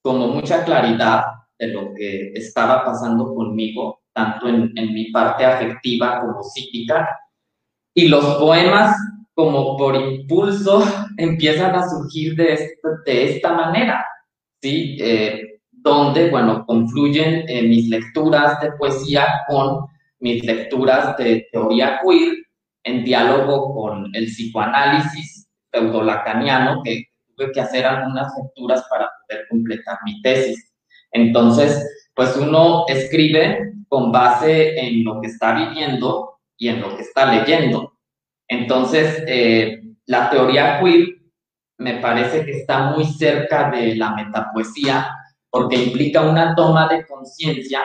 [0.00, 1.24] como mucha claridad
[1.58, 7.08] de lo que estaba pasando conmigo, tanto en, en mi parte afectiva como psíquica.
[7.92, 8.96] Y los poemas
[9.38, 10.82] como por impulso
[11.16, 14.04] empiezan a surgir de, esta, de esta manera,
[14.60, 14.96] ¿sí?
[15.00, 19.86] Eh, donde, bueno, confluyen mis lecturas de poesía con
[20.18, 22.34] mis lecturas de teoría queer
[22.82, 29.98] en diálogo con el psicoanálisis pseudolacaniano, que tuve que hacer algunas lecturas para poder completar
[30.04, 30.74] mi tesis.
[31.12, 37.02] Entonces, pues uno escribe con base en lo que está viviendo y en lo que
[37.02, 37.97] está leyendo.
[38.48, 41.18] Entonces, eh, la teoría queer
[41.78, 45.14] me parece que está muy cerca de la metapoesía
[45.50, 47.82] porque implica una toma de conciencia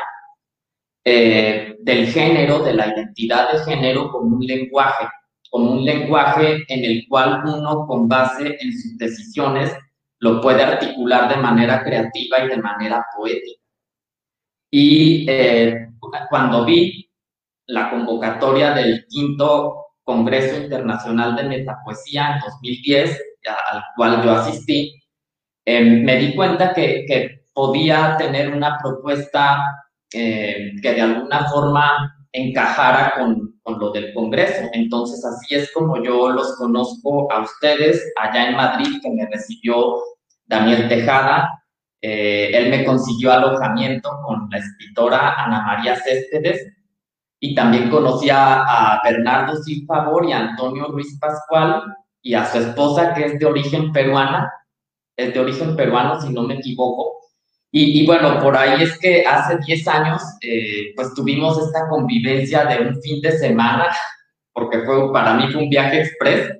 [1.06, 5.06] eh, del género, de la identidad de género como un lenguaje,
[5.50, 9.76] como un lenguaje en el cual uno con base en sus decisiones
[10.20, 13.62] lo puede articular de manera creativa y de manera poética.
[14.72, 15.90] Y eh,
[16.30, 17.12] cuando vi
[17.68, 23.22] la convocatoria del quinto Congreso Internacional de Metapoesía en 2010,
[23.72, 24.94] al cual yo asistí,
[25.66, 29.64] eh, me di cuenta que, podía tener una propuesta
[30.12, 34.70] eh, que de alguna forma encajara con, con, lo del Congreso.
[34.74, 39.98] Entonces, así es como yo los conozco a ustedes allá en Madrid, que me recibió
[40.48, 41.64] Daniel Tejada.
[42.02, 46.74] Eh, él me consiguió alojamiento con la escritora Ana María Céspedes
[47.46, 51.84] y también conocía a Bernardo Silfavor y a Antonio Ruiz Pascual
[52.22, 54.50] y a su esposa que es de origen peruana,
[55.18, 57.20] es de origen peruano si no me equivoco.
[57.70, 62.88] Y, bueno, por ahí es que hace 10 años eh, pues tuvimos esta convivencia de
[62.88, 63.94] un fin de semana,
[64.54, 66.56] porque fue, para mí fue un viaje express.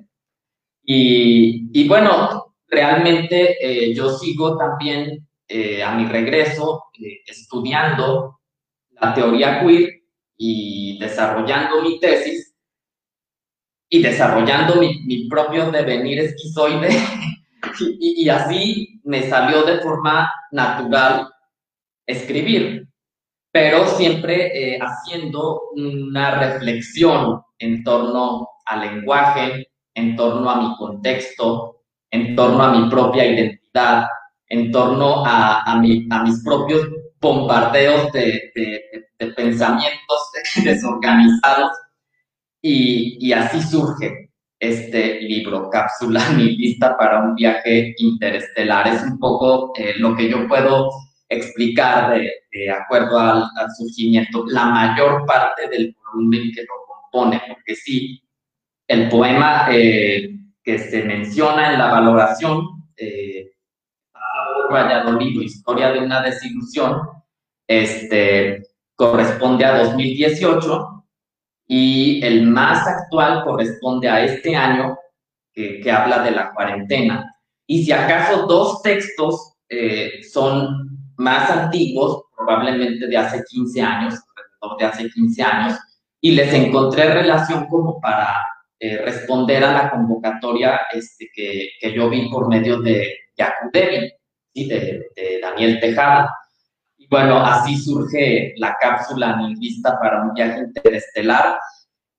[0.82, 6.82] Y, y bueno, realmente eh, yo sigo también eh, a mi regreso
[7.26, 8.38] estudiando
[9.00, 10.03] la teoría queer
[10.36, 12.54] y desarrollando mi tesis
[13.88, 16.88] y desarrollando mi, propio devenir esquizoide.
[18.00, 21.28] y, así me salió de forma natural
[22.06, 22.88] escribir,
[23.52, 31.82] pero siempre eh, haciendo una reflexión en torno al lenguaje, en torno a mi contexto,
[32.10, 34.06] en torno a mi propia identidad,
[34.48, 36.88] en torno a, a, mi, a mis propios
[37.24, 40.30] bombardeos de, de, pensamientos
[40.64, 41.72] desorganizados
[42.60, 48.86] y, y, así surge este libro, Cápsula lista para un viaje interestelar.
[48.88, 50.90] Es un poco eh, lo que yo puedo
[51.28, 57.74] explicar de, de acuerdo al, surgimiento, la mayor parte del volumen que lo compone, porque
[57.74, 58.22] sí,
[58.86, 60.30] el poema eh,
[60.62, 63.53] que se menciona en la valoración, eh,
[64.70, 67.00] Valladolid, Historia de una desilusión,
[67.66, 68.62] este,
[68.94, 71.04] corresponde a 2018
[71.66, 74.96] y el más actual corresponde a este año
[75.52, 77.34] que, que habla de la cuarentena.
[77.66, 84.14] Y si acaso dos textos eh, son más antiguos, probablemente de hace 15 años,
[84.78, 85.78] de hace 15 años,
[86.20, 88.34] y les encontré relación como para
[88.78, 94.12] eh, responder a la convocatoria este, que, que, yo vi por medio de Yacudevi,
[94.54, 95.10] de,
[95.42, 96.30] Daniel Tejada.
[96.96, 101.58] Y bueno, así surge la cápsula nihilista para un viaje interestelar.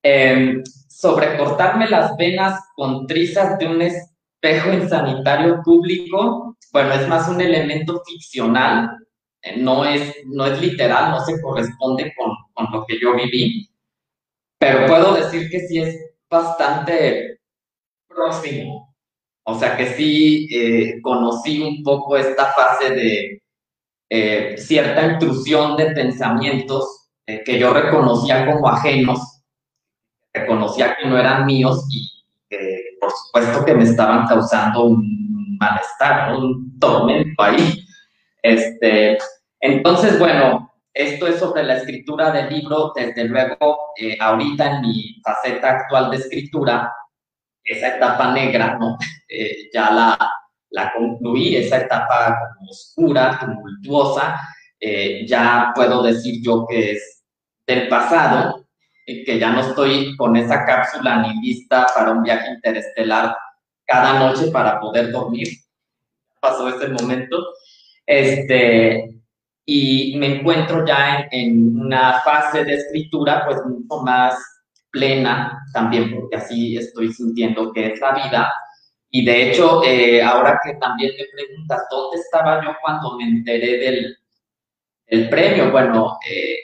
[0.04, 7.08] Eh, sobre cortarme las venas con trizas de un espejo en sanitario público, bueno, es
[7.08, 8.98] más un elemento ficcional,
[9.42, 13.70] eh, no, es, no es literal, no se corresponde con, con lo que yo viví,
[14.58, 15.96] pero puedo decir que sí es
[16.30, 17.40] bastante
[18.08, 18.85] próximo.
[19.48, 23.44] O sea que sí eh, conocí un poco esta fase de
[24.10, 29.44] eh, cierta intrusión de pensamientos eh, que yo reconocía como ajenos,
[30.34, 32.10] reconocía que no eran míos y
[32.50, 37.86] que por supuesto que me estaban causando un malestar, un tormento ahí.
[38.42, 39.18] Este,
[39.60, 43.78] entonces, bueno, esto es sobre la escritura del libro, desde luego,
[44.20, 46.92] ahorita en mi faceta actual de escritura,
[47.66, 48.98] esa etapa negra, ¿no?
[49.28, 50.18] Eh, ya la,
[50.70, 52.38] la, concluí, esa etapa
[52.70, 54.40] oscura, tumultuosa,
[54.80, 57.24] eh, ya puedo decir yo que es
[57.66, 58.68] del pasado,
[59.06, 63.36] que ya no estoy con esa cápsula ni lista para un viaje interestelar
[63.86, 65.48] cada noche para poder dormir.
[66.40, 67.38] Pasó ese momento.
[68.06, 69.22] Este,
[69.66, 74.55] y me encuentro ya en, en una fase de escritura pues mucho más
[74.96, 78.54] plena también, porque así estoy sintiendo que es la vida.
[79.10, 83.78] Y de hecho, eh, ahora que también me preguntas, ¿dónde estaba yo cuando me enteré
[83.78, 84.18] del,
[85.08, 85.70] del premio?
[85.72, 86.56] Bueno, eh,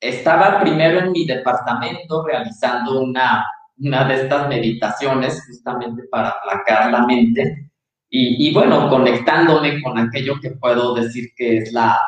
[0.00, 3.46] estaba primero en mi departamento realizando una,
[3.78, 7.70] una de estas meditaciones justamente para aplacar la mente
[8.10, 11.98] y, y bueno, conectándome con aquello que puedo decir que es la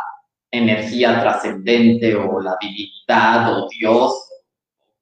[0.51, 4.13] energía trascendente o la divinidad o Dios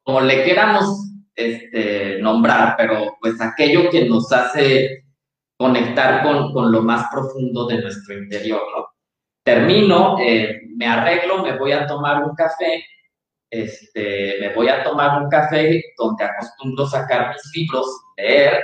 [0.02, 5.04] como le queramos este, nombrar, pero pues aquello que nos hace
[5.56, 8.86] conectar con, con lo más profundo de nuestro interior, ¿no?
[9.44, 12.84] Termino, eh, me arreglo, me voy a tomar un café,
[13.50, 17.86] este, me voy a tomar un café donde acostumbro sacar mis libros,
[18.16, 18.62] leer,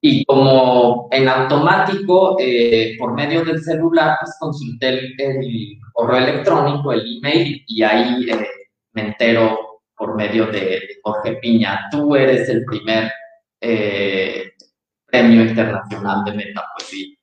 [0.00, 7.18] y como en automático, eh, por medio del celular, pues consulté el, correo electrónico, el
[7.18, 8.46] email, y ahí eh,
[8.92, 9.67] me entero
[9.98, 13.10] por medio de, Jorge Piña, tú eres el primer
[13.60, 14.52] eh,
[15.06, 17.16] premio internacional de metapoesía.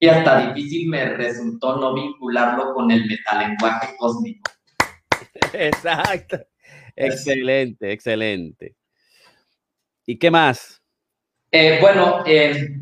[0.00, 4.50] Y hasta difícil me resultó no vincularlo con el metalenguaje cósmico.
[5.52, 6.38] Exacto.
[6.94, 8.74] Excelente, excelente.
[10.04, 10.82] ¿Y qué más?
[11.50, 12.80] Eh, bueno, eh,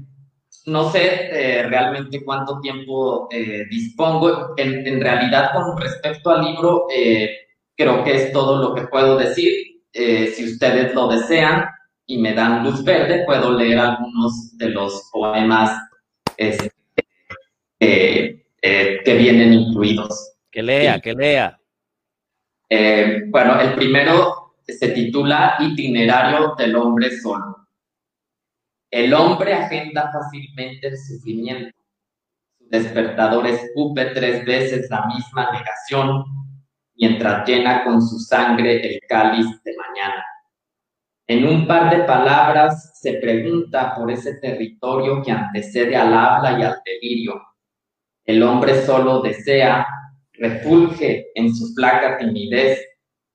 [0.67, 3.29] no sé eh, realmente cuánto tiempo
[3.71, 4.55] dispongo.
[4.57, 6.87] En, realidad, con respecto al libro,
[7.77, 9.53] creo que es todo lo que puedo decir.
[9.93, 11.67] si ustedes lo desean
[12.07, 15.81] y me dan luz verde, puedo leer algunos de los poemas
[16.37, 16.73] este,
[17.81, 20.35] que vienen incluidos.
[20.51, 21.59] Que lea, que lea.
[23.31, 27.69] bueno, el primero se titula Itinerario del hombre solo.
[28.91, 31.77] El hombre agenda fácilmente el sufrimiento.
[32.59, 36.25] Su despertador escupe tres veces la misma negación
[36.97, 40.25] mientras llena con su sangre el cáliz de mañana.
[41.29, 46.63] En un par de palabras se pregunta por ese territorio que antecede al habla y
[46.63, 47.43] al delirio.
[48.25, 49.87] El hombre solo desea,
[50.35, 52.81] refulge en su flaca timidez,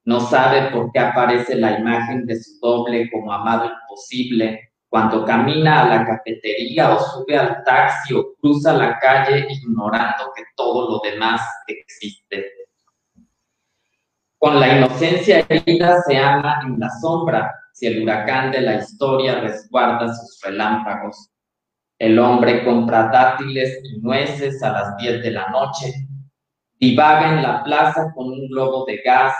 [0.06, 5.84] no sabe por qué aparece la imagen de su doble como amado imposible cuando camina
[5.84, 11.10] a la cafetería o sube al taxi o cruza la calle ignorando que todo lo
[11.10, 12.61] demás existe.
[14.42, 19.40] Con la inocencia herida se ama en la sombra si el huracán de la historia
[19.40, 21.30] resguarda sus relámpagos.
[22.00, 25.94] El hombre compra dátiles y nueces a las 10 de la noche,
[26.80, 29.36] divaga en la plaza con un globo de gas,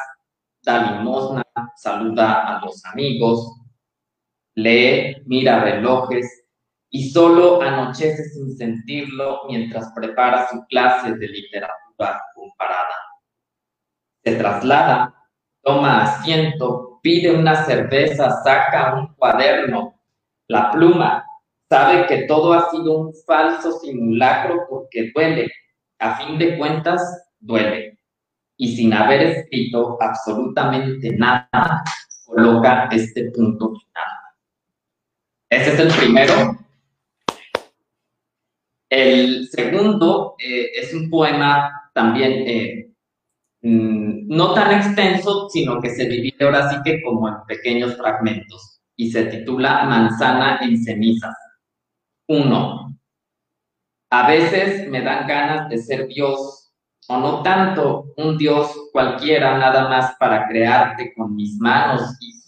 [0.62, 1.44] da limosna,
[1.78, 3.60] saluda a los amigos,
[4.54, 6.46] lee, mira relojes
[6.92, 13.11] y solo anochece sin sentirlo mientras prepara su clase de literatura comparada.
[14.24, 15.16] Se traslada,
[15.62, 20.00] toma asiento, pide una cerveza, saca un cuaderno,
[20.48, 21.26] la pluma,
[21.70, 25.50] sabe que todo ha sido un falso simulacro porque duele,
[26.00, 27.02] a fin de cuentas
[27.40, 27.98] duele.
[28.58, 31.84] Y sin haber escrito absolutamente nada,
[32.26, 34.22] coloca este punto final.
[35.50, 36.34] Ese es el primero.
[38.90, 42.81] El segundo eh, es un poema también eh,
[43.62, 48.82] mm, no tan extenso, sino que se divide ahora sí que como en pequeños fragmentos
[48.96, 51.36] y se titula Manzana en cenizas.
[52.28, 52.98] Uno,
[54.10, 56.74] a veces me dan ganas de ser Dios,
[57.08, 62.42] o no tanto un Dios cualquiera, nada más para crearte con mis manos y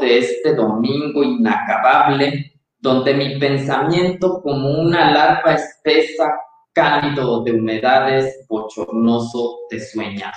[0.00, 6.38] de este domingo inacabable, donde mi pensamiento como una larva espesa,
[6.76, 10.30] cálido de humedades, bochornoso te sueña.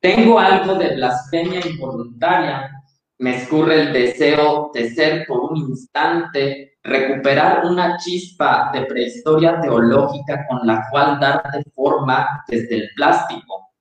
[0.00, 2.70] Tengo algo de blasfemia involuntaria,
[3.18, 10.46] me escurre el deseo de ser por un instante, recuperar una chispa de prehistoria teológica
[10.48, 13.72] con la cual darte forma desde el plástico.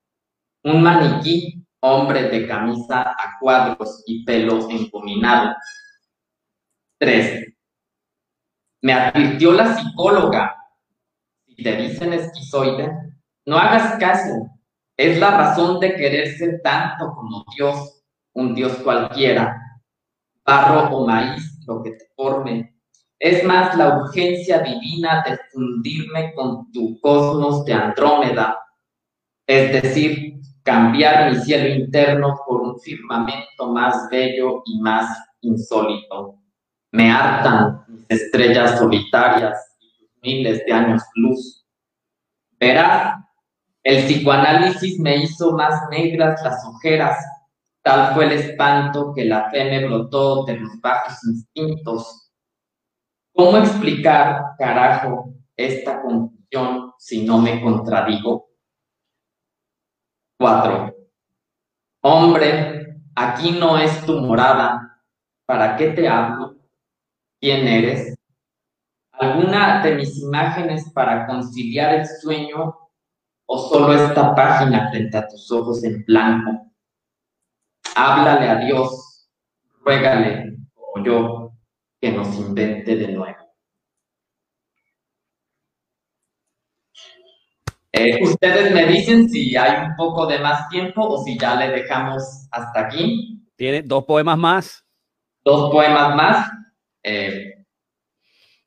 [0.63, 5.56] Un maniquí hombre de camisa a cuadros y pelo encominado.
[6.97, 7.57] 3.
[8.81, 10.55] Me advirtió la psicóloga,
[11.45, 12.91] si te dicen esquizoide,
[13.45, 14.49] no hagas caso,
[14.97, 19.55] es la razón de querer ser tanto como Dios, un Dios cualquiera,
[20.45, 22.75] barro o maíz, lo que te forme.
[23.19, 28.57] Es más la urgencia divina de fundirme con tu cosmos de Andrómeda,
[29.47, 36.36] es decir, cambiar mi cielo interno por un firmamento más bello y más insólito.
[36.98, 41.64] Me hartan mis estrellas solitarias y sus miles de años luz.
[42.60, 43.24] Verás,
[43.84, 47.24] el psicoanálisis me hizo más negras las ojeras,
[47.84, 52.32] tal fue el espanto que la fe me brotó de los bajos instintos.
[53.32, 58.48] ¿Cómo explicar, carajo, esta confusión si no me contradigo?
[60.39, 60.95] Cuatro.
[62.02, 65.04] Hombre, aquí no es tu morada.
[65.45, 66.57] ¿Para qué te hablo?
[67.39, 68.15] ¿Quién eres?
[69.11, 72.75] ¿Alguna de mis imágenes para conciliar el sueño
[73.45, 76.67] o solo esta página frente a tus ojos en blanco?
[77.97, 79.27] háblale a Dios,
[79.81, 81.51] ruégale, como yo,
[81.99, 83.38] que nos invente de nuevo.
[87.91, 91.69] Eh, ustedes me dicen si hay un poco de más tiempo o si ya le
[91.69, 93.41] dejamos hasta aquí.
[93.55, 94.85] Tiene dos poemas más.
[95.43, 96.51] Dos poemas más.
[97.10, 97.64] Eh,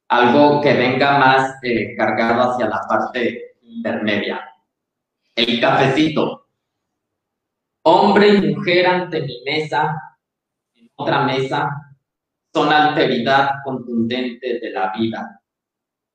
[0.09, 4.41] algo que venga más eh, cargado hacia la parte intermedia.
[5.37, 6.47] El cafecito.
[7.83, 9.95] Hombre y mujer ante mi mesa,
[10.75, 11.69] en otra mesa,
[12.51, 15.43] son alteridad contundente de la vida.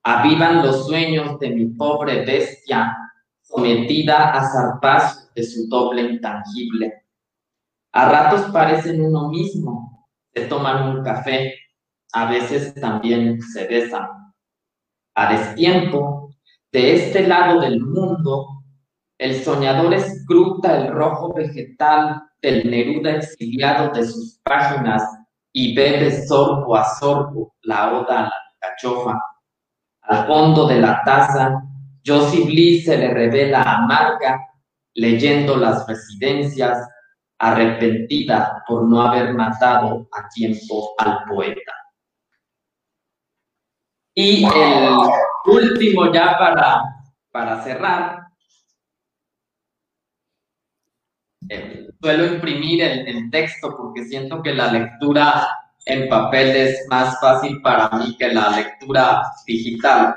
[0.01, 2.97] Avivan los sueños de mi pobre bestia,
[3.39, 7.03] sometida a zarpazos de su doble intangible.
[7.91, 11.53] A ratos parecen uno mismo, se toman un café,
[12.16, 14.07] a veces también se besan.
[15.16, 16.34] A destiempo,
[16.72, 18.63] de este lado del mundo,
[19.18, 25.03] el soñador escruta el rojo vegetal del Neruda exiliado de sus páginas
[25.51, 29.20] y bebe sorbo a sorbo la oda a la cachofa.
[30.03, 31.63] Al fondo de la taza,
[32.05, 34.39] Josie Bliss se le revela amarga,
[34.93, 36.88] leyendo las residencias,
[37.39, 41.74] arrepentida por no haber matado a tiempo al poeta.
[44.18, 44.97] Y el
[45.45, 46.82] último ya para,
[47.32, 48.28] para cerrar,
[51.49, 55.47] eh, suelo imprimir el, el, texto porque siento que la lectura
[55.86, 60.16] en papel es más fácil para mí que la lectura digital.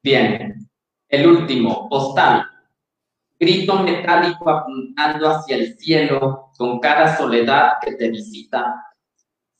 [0.00, 0.68] Bien,
[1.08, 2.46] el último, postal.
[3.40, 8.93] Grito metálico apuntando hacia el cielo con cada soledad que te visita.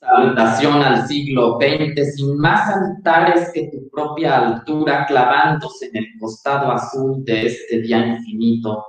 [0.07, 6.71] Salutación al siglo XX sin más altares que tu propia altura clavándose en el costado
[6.71, 8.85] azul de este día infinito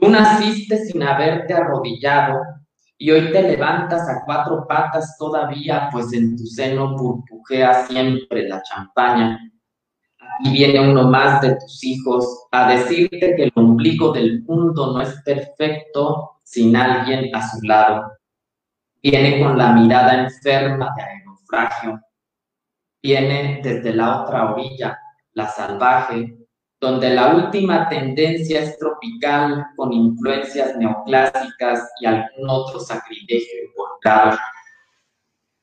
[0.00, 2.40] Tú naciste sin haberte arrodillado
[2.96, 8.62] y hoy te levantas a cuatro patas todavía, pues en tu seno burbujea siempre la
[8.62, 9.38] champaña.
[10.18, 15.02] Aquí viene uno más de tus hijos a decirte que el ombligo del mundo no
[15.02, 18.10] es perfecto sin alguien a su lado.
[19.02, 22.00] Viene con la mirada enferma de aerofragio.
[23.02, 24.98] Viene desde la otra orilla,
[25.32, 26.36] la salvaje,
[26.80, 34.38] donde la última tendencia es tropical con influencias neoclásicas y algún otro sacrilegio involucrado.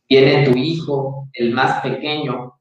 [0.09, 2.53] Viene tu hijo, el más pequeño,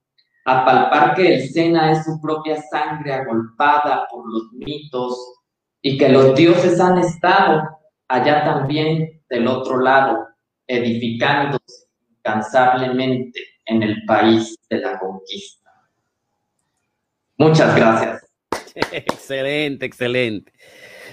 [0.47, 5.41] a palpar que el Sena es su propia sangre agolpada por los mitos
[5.83, 7.63] y que los dioses han estado
[8.09, 10.26] allá también del otro lado,
[10.67, 11.87] edificándose
[12.19, 15.71] incansablemente en el país de la conquista.
[17.39, 18.27] Muchas gracias.
[18.93, 20.53] excelente, excelente.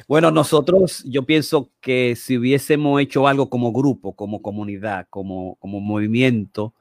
[0.07, 5.79] Bueno, nosotros, yo pienso que si hubiésemos hecho algo como grupo, como comunidad, como, como
[5.79, 6.73] movimiento,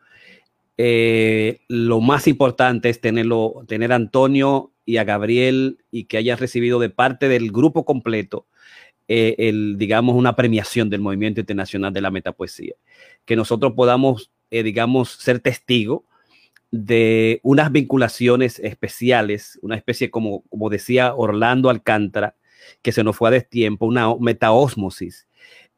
[0.76, 6.38] eh, lo más importante es tenerlo, tener a Antonio y a Gabriel y que hayan
[6.38, 8.46] recibido de parte del grupo completo
[9.09, 12.74] eh, el, digamos, una premiación del movimiento internacional de la metapoesía.
[13.24, 16.03] Que nosotros podamos, eh, digamos, ser testigos
[16.70, 22.36] de unas vinculaciones especiales, una especie como, como decía Orlando Alcántara,
[22.80, 25.28] que se nos fue a destiempo, una metaosmosis.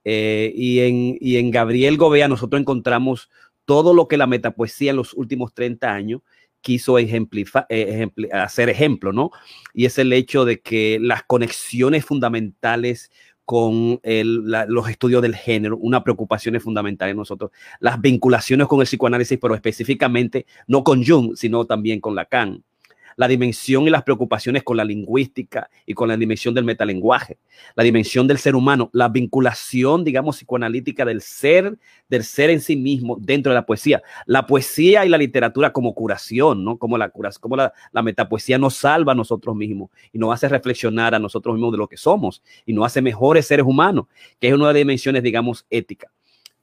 [0.04, 3.30] Eh, y, en, y en Gabriel Gobea nosotros encontramos
[3.64, 6.20] todo lo que la metapoesía en los últimos 30 años
[6.64, 9.30] quiso eh, hacer ejemplo, ¿no?
[9.72, 13.12] Y es el hecho de que las conexiones fundamentales
[13.44, 19.38] con los estudios del género, una preocupación fundamental en nosotros, las vinculaciones con el psicoanálisis,
[19.38, 22.64] pero específicamente no con Jung, sino también con Lacan
[23.16, 27.38] la dimensión y las preocupaciones con la lingüística y con la dimensión del metalenguaje,
[27.74, 32.76] la dimensión del ser humano, la vinculación, digamos, psicoanalítica del ser, del ser en sí
[32.76, 36.78] mismo dentro de la poesía, la poesía y la literatura como curación, ¿no?
[36.78, 41.14] Como la, como la, la metapoesía nos salva a nosotros mismos y nos hace reflexionar
[41.14, 44.06] a nosotros mismos de lo que somos y nos hace mejores seres humanos,
[44.40, 46.10] que es una de las dimensiones, digamos, éticas.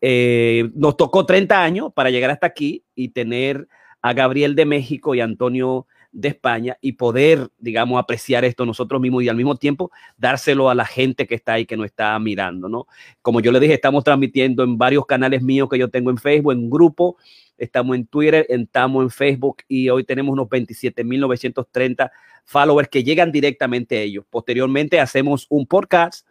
[0.01, 3.67] Eh, nos tocó 30 años para llegar hasta aquí y tener
[4.01, 9.23] a Gabriel de México y Antonio de España y poder, digamos, apreciar esto nosotros mismos
[9.23, 12.67] y al mismo tiempo dárselo a la gente que está ahí, que nos está mirando,
[12.67, 12.87] ¿no?
[13.21, 16.53] Como yo le dije, estamos transmitiendo en varios canales míos que yo tengo en Facebook,
[16.53, 17.17] en grupo,
[17.57, 22.11] estamos en Twitter, estamos en Facebook y hoy tenemos unos 27.930
[22.43, 24.25] followers que llegan directamente a ellos.
[24.29, 26.27] Posteriormente hacemos un podcast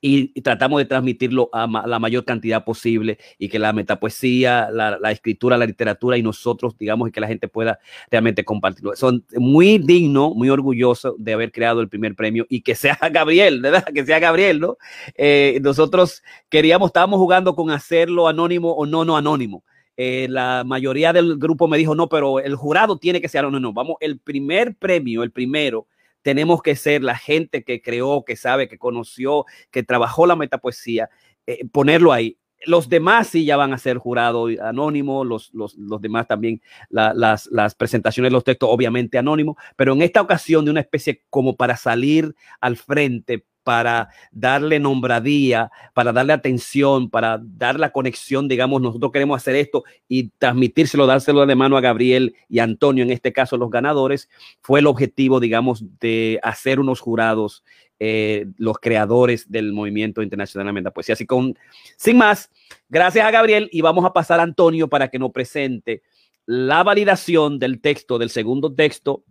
[0.00, 5.10] y, tratamos de transmitirlo a la mayor cantidad posible y que la metapoesía, la, la,
[5.10, 7.78] escritura, la literatura y nosotros, digamos, y que la gente pueda
[8.10, 8.94] realmente compartirlo.
[8.96, 13.60] Son muy digno, muy orgulloso de haber creado el primer premio y que sea Gabriel,
[13.60, 13.84] ¿verdad?
[13.84, 14.76] Que sea Gabriel, ¿no?
[15.16, 19.64] Eh, nosotros queríamos, estábamos jugando con hacerlo anónimo o no, no anónimo.
[19.96, 23.72] Eh, la mayoría del grupo me dijo, no, pero el jurado tiene que ser anónimo.
[23.72, 25.86] Vamos, el primer premio, el primero,
[26.24, 31.10] tenemos que ser la gente que creó, que sabe, que conoció, que trabajó la metapoesía,
[31.46, 32.38] eh, ponerlo ahí.
[32.64, 37.46] Los demás sí ya van a ser jurado anónimo, los, los, los demás también, las,
[37.52, 41.76] las presentaciones los textos obviamente anónimo, pero en esta ocasión de una especie como para
[41.76, 49.10] salir al frente, para darle nombradía, para darle atención, para dar la conexión, digamos, nosotros
[49.10, 53.56] queremos hacer esto y transmitírselo, dárselo de mano a Gabriel y Antonio, en este caso
[53.56, 54.28] los ganadores,
[54.60, 57.64] fue el objetivo, digamos, de hacer unos jurados,
[57.98, 61.14] eh, los creadores del movimiento internacional de poesía.
[61.14, 61.58] Así con,
[61.96, 62.50] sin más,
[62.88, 66.02] gracias a Gabriel y vamos a pasar a Antonio para que nos presente
[66.44, 69.24] la validación del texto, del segundo texto,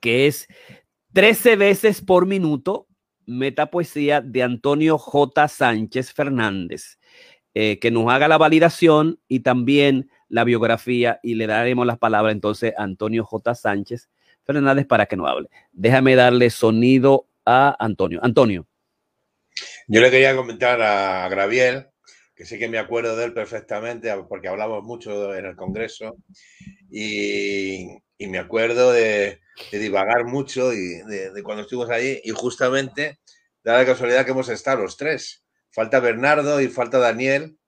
[0.00, 0.48] que es
[1.12, 2.86] 13 veces por minuto
[3.26, 5.48] Metapoesía de Antonio J.
[5.48, 6.98] Sánchez Fernández,
[7.54, 12.32] eh, que nos haga la validación y también la biografía y le daremos las palabras
[12.32, 13.54] entonces a Antonio J.
[13.54, 14.08] Sánchez
[14.44, 15.48] Fernández para que nos hable.
[15.72, 18.20] Déjame darle sonido a Antonio.
[18.22, 18.66] Antonio.
[19.86, 21.88] Yo le quería comentar a Graviel,
[22.34, 26.16] que sí que me acuerdo de él perfectamente porque hablamos mucho en el Congreso
[26.90, 33.20] y, y me acuerdo de, de divagar mucho y de, cuando estuvimos allí y justamente
[33.62, 35.44] da la casualidad que hemos estado los tres.
[35.70, 37.58] Falta Bernardo y falta Daniel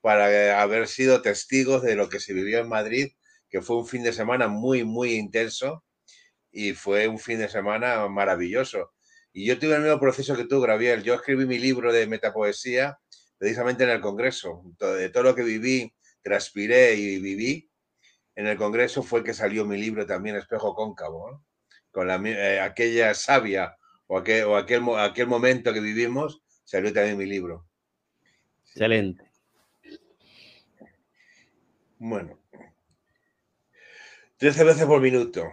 [0.00, 3.12] para haber sido testigos de lo que se vivió en Madrid,
[3.48, 5.84] que fue un fin de semana muy, muy intenso
[6.50, 8.92] y fue un fin de semana maravilloso.
[9.32, 11.02] Y yo tuve el mismo proceso que tú, Graviel.
[11.02, 12.98] Yo escribí mi libro de metapoesía
[13.38, 14.62] precisamente en el Congreso.
[14.78, 17.71] De todo lo que viví, transpiré y viví,
[18.34, 21.44] en el Congreso fue que salió mi libro también, Espejo Cóncavo,
[21.90, 23.76] con la, eh, aquella sabia
[24.06, 27.66] o, aquel, o aquel, aquel momento que vivimos, salió también mi libro.
[28.66, 29.30] Excelente.
[31.98, 32.38] Bueno.
[34.38, 35.52] Trece veces por minuto.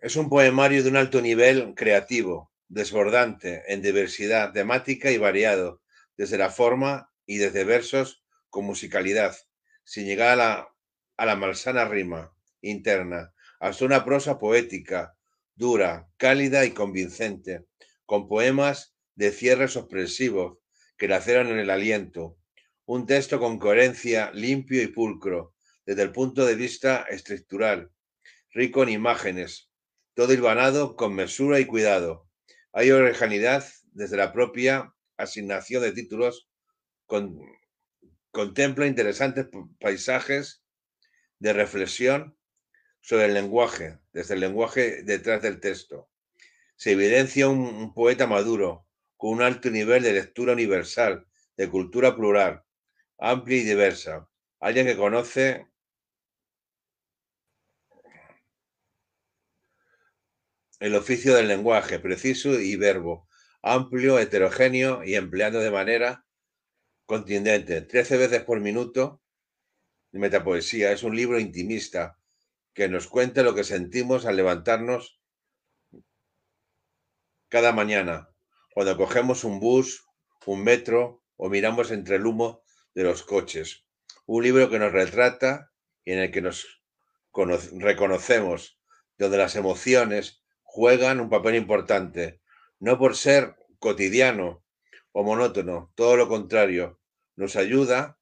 [0.00, 5.82] Es un poemario de un alto nivel creativo, desbordante, en diversidad temática y variado,
[6.16, 9.36] desde la forma y desde versos con musicalidad,
[9.82, 10.68] sin llegar a la
[11.18, 15.16] a la malsana rima interna, hasta una prosa poética,
[15.54, 17.66] dura, cálida y convincente,
[18.06, 20.58] con poemas de cierres opresivos
[20.96, 22.38] que laceran en el aliento,
[22.86, 25.54] un texto con coherencia limpio y pulcro,
[25.84, 27.90] desde el punto de vista estructural,
[28.52, 29.70] rico en imágenes,
[30.14, 32.28] todo hilvanado con mesura y cuidado.
[32.72, 36.48] Hay originalidad desde la propia asignación de títulos,
[37.06, 37.40] con,
[38.30, 39.46] contempla interesantes
[39.80, 40.62] paisajes
[41.38, 42.36] de reflexión
[43.00, 46.10] sobre el lenguaje, desde el lenguaje detrás del texto.
[46.76, 48.86] Se evidencia un, poeta maduro,
[49.16, 51.26] con un alto nivel de lectura universal,
[51.56, 52.64] de cultura plural,
[53.18, 54.28] amplia y diversa.
[54.60, 55.66] Alguien que conoce
[60.80, 63.28] el oficio del lenguaje, preciso y verbo,
[63.62, 66.24] amplio, heterogéneo y empleando de manera
[67.06, 69.22] contundente, trece veces por minuto,
[70.12, 72.18] Metapoesía es un libro intimista
[72.72, 75.20] que nos cuenta lo que sentimos al levantarnos
[77.48, 78.30] cada mañana,
[78.74, 80.04] cuando cogemos un bus,
[80.46, 82.62] un metro o miramos entre el humo
[82.94, 83.84] de los coches.
[84.26, 85.72] Un libro que nos retrata
[86.04, 86.82] y en el que nos
[87.78, 88.78] reconocemos,
[89.16, 92.40] donde las emociones juegan un papel importante,
[92.78, 94.64] no por ser cotidiano
[95.12, 97.00] o monótono, todo lo contrario,
[97.36, 98.17] nos ayuda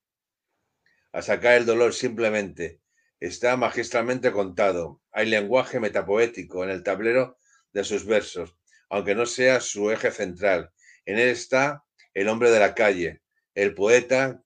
[1.16, 2.82] a sacar el dolor simplemente.
[3.20, 5.00] Está magistralmente contado.
[5.12, 7.38] Hay lenguaje metapoético en el tablero
[7.72, 8.54] de sus versos,
[8.90, 10.74] aunque no sea su eje central.
[11.06, 13.22] En él está el hombre de la calle,
[13.54, 14.42] el poeta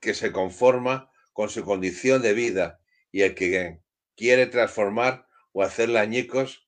[0.00, 2.80] que se conforma con su condición de vida
[3.12, 3.82] y el que
[4.16, 6.66] quiere transformar o hacerle añicos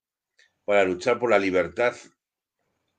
[0.67, 1.97] para luchar por la libertad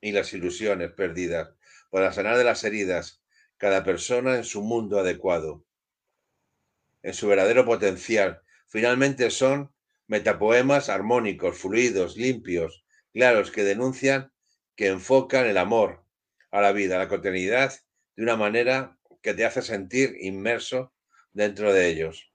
[0.02, 1.54] y las ilusiones perdidas,
[1.91, 3.22] para sanar de las heridas,
[3.58, 5.64] cada persona en su mundo adecuado
[7.04, 8.41] en su verdadero potencial.
[8.68, 9.72] Finalmente son
[10.08, 12.84] metapoemas armónicos, fluidos, limpios,
[13.14, 14.32] claros, que denuncian,
[14.76, 16.04] que enfocan el amor
[16.52, 17.74] a la vida, a la cotidianidad,
[18.16, 20.93] de una manera que te hace sentir inmerso
[21.34, 22.32] dentro de ellos.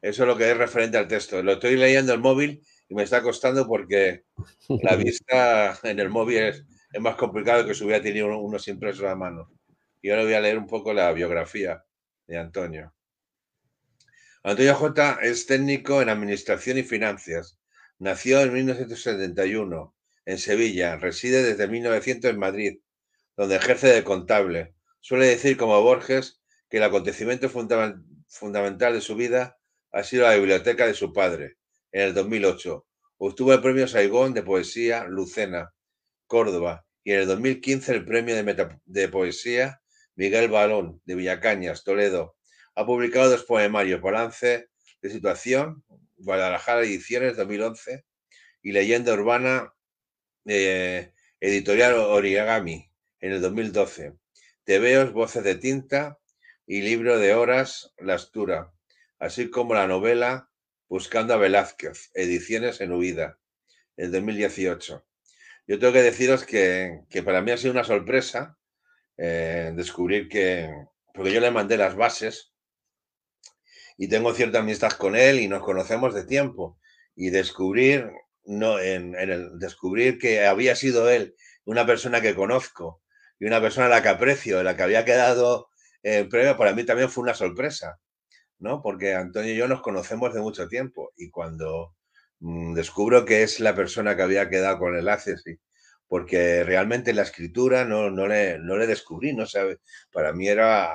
[0.00, 1.42] Eso es lo que es referente al texto.
[1.42, 4.24] Lo estoy leyendo en el móvil y me está costando porque
[4.82, 6.64] la vista en el móvil es,
[7.00, 9.50] más complicado que si hubiera tenido unos impresos a mano.
[10.02, 11.84] y ahora voy a leer un poco la biografía
[12.26, 12.92] de Antonio.
[14.44, 15.18] Antonio J.
[15.22, 17.60] es técnico en Administración y Finanzas.
[18.00, 20.96] Nació en 1971 en Sevilla.
[20.96, 22.78] Reside desde 1900 en Madrid,
[23.36, 24.74] donde ejerce de contable.
[25.00, 29.58] Suele decir, como Borges, que el acontecimiento fundamental de su vida
[29.92, 31.58] ha sido la biblioteca de su padre.
[31.92, 32.84] En el 2008
[33.18, 35.72] obtuvo el premio Saigón de poesía Lucena,
[36.26, 39.80] Córdoba, y en el 2015 el premio de, de poesía
[40.16, 42.34] Miguel Balón, de Villacañas, Toledo.
[42.74, 44.70] Ha publicado dos poemarios, Balance
[45.02, 45.84] de Situación,
[46.16, 48.06] Guadalajara Ediciones 2011
[48.62, 49.74] y Leyenda Urbana,
[50.46, 54.14] eh, Editorial Origami, en el 2012.
[54.64, 56.18] Tebeos, Voces de Tinta
[56.66, 58.72] y Libro de Horas, La Astura,
[59.18, 60.48] así como la novela
[60.88, 63.38] Buscando a Velázquez, Ediciones en Huida,
[63.96, 65.04] el 2018.
[65.66, 68.58] Yo tengo que deciros que, que para mí ha sido una sorpresa
[69.18, 70.70] eh, descubrir que,
[71.12, 72.51] porque yo le mandé las bases
[73.96, 76.78] y tengo cierta amistad con él y nos conocemos de tiempo
[77.14, 78.10] y descubrir,
[78.44, 81.34] no, en, el, descubrir que había sido él
[81.64, 83.02] una persona que conozco
[83.38, 85.68] y una persona a la que aprecio, en la que había quedado
[86.02, 88.00] el premio, para mí también fue una sorpresa,
[88.58, 88.82] ¿no?
[88.82, 91.94] Porque Antonio y yo nos conocemos de mucho tiempo y cuando
[92.40, 95.58] mm, descubro que es la persona que había quedado con el ACES y,
[96.12, 99.78] porque realmente la escritura no, no, le, no le descubrí, no sabe,
[100.12, 100.94] para mí era,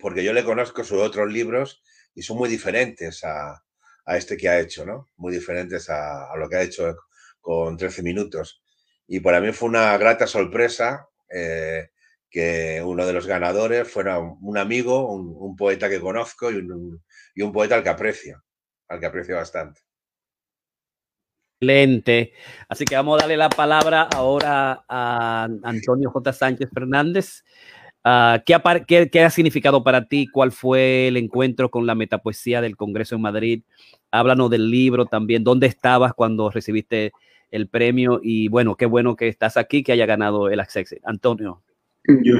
[0.00, 1.82] porque yo le conozco sus otros libros
[2.14, 3.62] y son muy diferentes a,
[4.06, 5.10] a este que ha hecho, ¿no?
[5.16, 6.96] Muy diferentes a, a, lo que ha hecho
[7.40, 8.62] con 13 minutos.
[9.06, 11.90] Y para mí fue una grata sorpresa eh,
[12.30, 17.02] que uno de los ganadores fuera un amigo, un, un poeta que conozco y un,
[17.34, 18.42] y un poeta al que aprecio,
[18.88, 19.82] al que aprecio bastante.
[21.60, 22.32] Excelente.
[22.68, 26.32] Así que vamos a darle la palabra ahora a Antonio J.
[26.32, 27.42] Sánchez Fernández.
[28.06, 30.26] Uh, ¿qué, qué, qué, ha significado para ti?
[30.26, 33.62] ¿Cuál fue el encuentro con la metapoesía del Congreso en Madrid?
[34.10, 35.42] Háblanos del libro también.
[35.42, 37.12] ¿Dónde estabas cuando recibiste
[37.50, 38.20] el premio?
[38.22, 40.96] Y bueno, qué bueno que estás aquí, que haya ganado el Access.
[41.04, 41.62] Antonio.
[42.06, 42.34] Yo,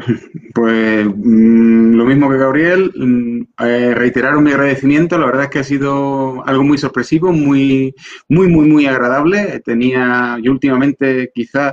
[0.54, 5.58] pues mm, lo mismo que Gabriel, mm, eh, reiterar mi agradecimiento, la verdad es que
[5.60, 7.94] ha sido algo muy sorpresivo, muy,
[8.28, 9.62] muy, muy, muy agradable.
[9.64, 11.72] Tenía, yo últimamente quizás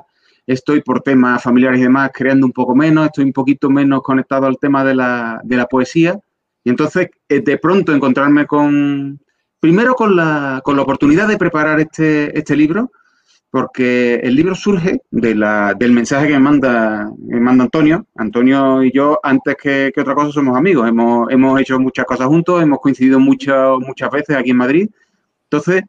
[0.54, 4.48] estoy por temas familiares y demás creando un poco menos, estoy un poquito menos conectado
[4.48, 6.20] al tema de la, de la poesía
[6.64, 9.20] y entonces eh, de pronto encontrarme con,
[9.60, 12.92] primero con la, con la oportunidad de preparar este, este libro,
[13.50, 18.06] porque el libro surge de la, del mensaje que me manda, me manda Antonio.
[18.16, 20.88] Antonio y yo, antes que, que, otra cosa, somos amigos.
[20.88, 24.90] Hemos, hemos hecho muchas cosas juntos, hemos coincidido muchas, muchas veces aquí en Madrid.
[25.44, 25.84] Entonces,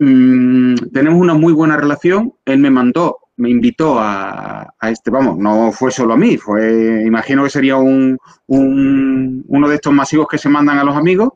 [0.00, 2.32] mmm, tenemos una muy buena relación.
[2.44, 7.02] Él me mandó, me invitó a, a, este, vamos, no fue solo a mí, fue,
[7.04, 11.30] imagino que sería un, un, uno de estos masivos que se mandan a los amigos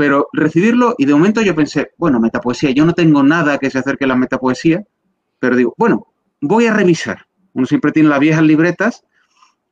[0.00, 3.80] pero recibirlo y de momento yo pensé, bueno, metapoesía, yo no tengo nada que se
[3.80, 4.82] acerque a la metapoesía,
[5.38, 6.06] pero digo, bueno,
[6.40, 7.26] voy a revisar.
[7.52, 9.04] Uno siempre tiene las viejas libretas.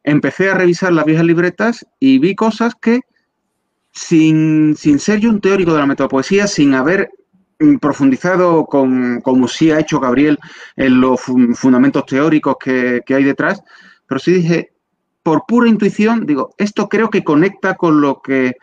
[0.04, 3.00] Empecé a revisar las viejas libretas y vi cosas que,
[3.90, 7.08] sin, sin ser yo un teórico de la metapoesía, sin haber
[7.80, 10.38] profundizado con, como sí ha hecho Gabriel
[10.76, 13.62] en los fundamentos teóricos que, que hay detrás,
[14.06, 14.72] pero sí dije,
[15.22, 18.56] por pura intuición, digo, esto creo que conecta con lo que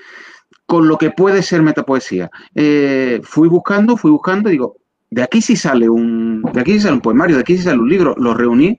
[0.65, 2.31] con lo que puede ser metapoesía.
[2.55, 4.77] Eh, fui buscando, fui buscando, digo,
[5.11, 7.79] de aquí sí sale un, de aquí sí sale un poemario, de aquí sí sale
[7.79, 8.77] un libro, lo reuní,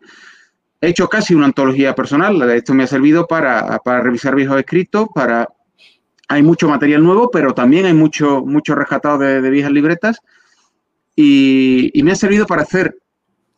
[0.81, 5.09] he hecho casi una antología personal, esto me ha servido para, para revisar viejos escritos,
[5.15, 5.49] para
[6.29, 10.21] hay mucho material nuevo, pero también hay mucho, mucho rescatado de, viejas libretas
[11.15, 12.99] y, me ha servido para hacer,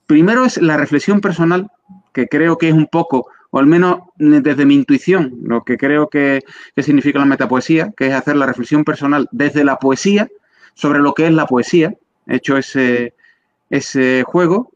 [0.06, 1.70] primero es la reflexión personal,
[2.12, 6.08] que creo que es un poco, o al menos desde mi intuición, lo que creo
[6.08, 6.42] que,
[6.76, 10.28] significa la metapoesía, que es hacer la reflexión personal desde la poesía
[10.74, 11.94] sobre lo que es la poesía,
[12.26, 13.14] hecho ese,
[13.70, 14.70] ese juego.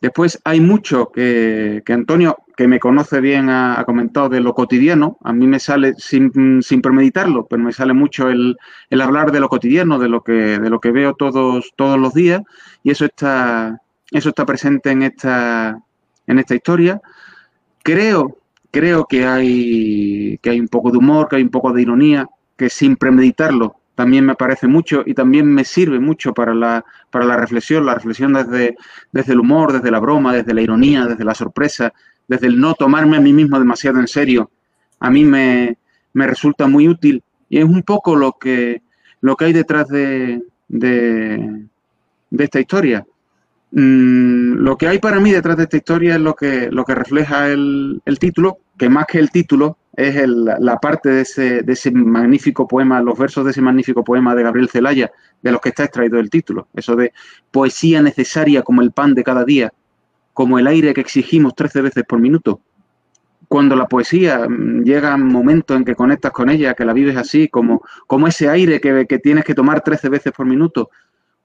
[0.00, 4.54] Después hay mucho que, que, Antonio, que me conoce bien, ha, ha, comentado de lo
[4.54, 5.18] cotidiano.
[5.22, 8.56] A mí me sale, sin, sin premeditarlo, pero me sale mucho el,
[8.90, 12.14] el, hablar de lo cotidiano, de lo que, de lo que veo todos, todos los
[12.14, 12.42] días.
[12.82, 13.80] Y eso está,
[14.10, 15.78] eso está presente en esta,
[16.26, 17.00] en esta historia.
[17.82, 18.38] Creo,
[18.70, 22.28] creo que hay, que hay un poco de humor, que hay un poco de ironía,
[22.56, 27.24] que sin premeditarlo también me parece mucho y también me sirve mucho para la, para
[27.24, 28.76] la reflexión, la reflexión desde,
[29.12, 31.92] desde el humor, desde la broma, desde la ironía, desde la sorpresa,
[32.28, 34.50] desde el no tomarme a mí mismo demasiado en serio.
[35.00, 35.76] A mí me,
[36.12, 38.82] me resulta muy útil y es un poco lo que,
[39.20, 41.66] lo que hay detrás de, de,
[42.38, 43.06] esta historia.
[43.70, 46.94] Mm, lo que hay para mí detrás de esta historia es lo que, lo que
[46.94, 51.72] refleja el, el título, que más que el título es la parte de ese, de
[51.72, 55.68] ese magnífico poema, los versos de ese magnífico poema de Gabriel Celaya, de los que
[55.68, 56.68] está extraído el título.
[56.74, 57.12] Eso de
[57.50, 59.72] poesía necesaria como el pan de cada día,
[60.34, 62.60] como el aire que exigimos 13 veces por minuto.
[63.48, 67.16] Cuando la poesía mm, llega un momento en que conectas con ella, que la vives
[67.16, 70.90] así, como, como ese aire que, que tienes que tomar 13 veces por minuto,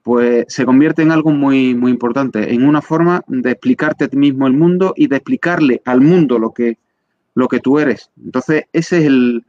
[0.03, 4.17] pues se convierte en algo muy, muy importante, en una forma de explicarte a ti
[4.17, 6.77] mismo el mundo y de explicarle al mundo lo que,
[7.35, 8.09] lo que tú eres.
[8.23, 9.45] Entonces, ese es el,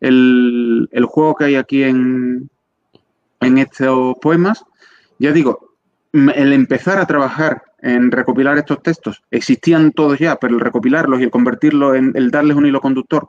[0.00, 2.48] el, juego que hay aquí en,
[3.40, 4.64] en estos poemas.
[5.18, 5.74] Ya digo,
[6.12, 11.24] el empezar a trabajar en recopilar estos textos, existían todos ya, pero el recopilarlos y
[11.24, 13.28] el convertirlos en el darles un hilo conductor,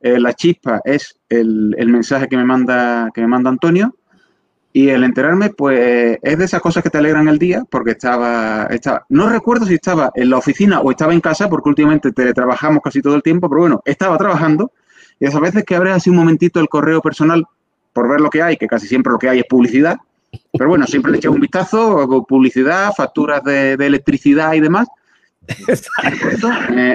[0.00, 3.96] eh, la chispa es el, el, mensaje que me manda, que me manda Antonio.
[4.72, 8.68] Y el enterarme, pues, es de esas cosas que te alegran el día, porque estaba,
[8.70, 12.80] estaba, no recuerdo si estaba en la oficina o estaba en casa, porque últimamente teletrabajamos
[12.80, 14.70] casi todo el tiempo, pero bueno, estaba trabajando,
[15.18, 17.44] y esas veces que abres así un momentito el correo personal
[17.92, 19.98] por ver lo que hay, que casi siempre lo que hay es publicidad,
[20.52, 24.88] pero bueno, siempre le echas un vistazo, publicidad, facturas de, electricidad y demás.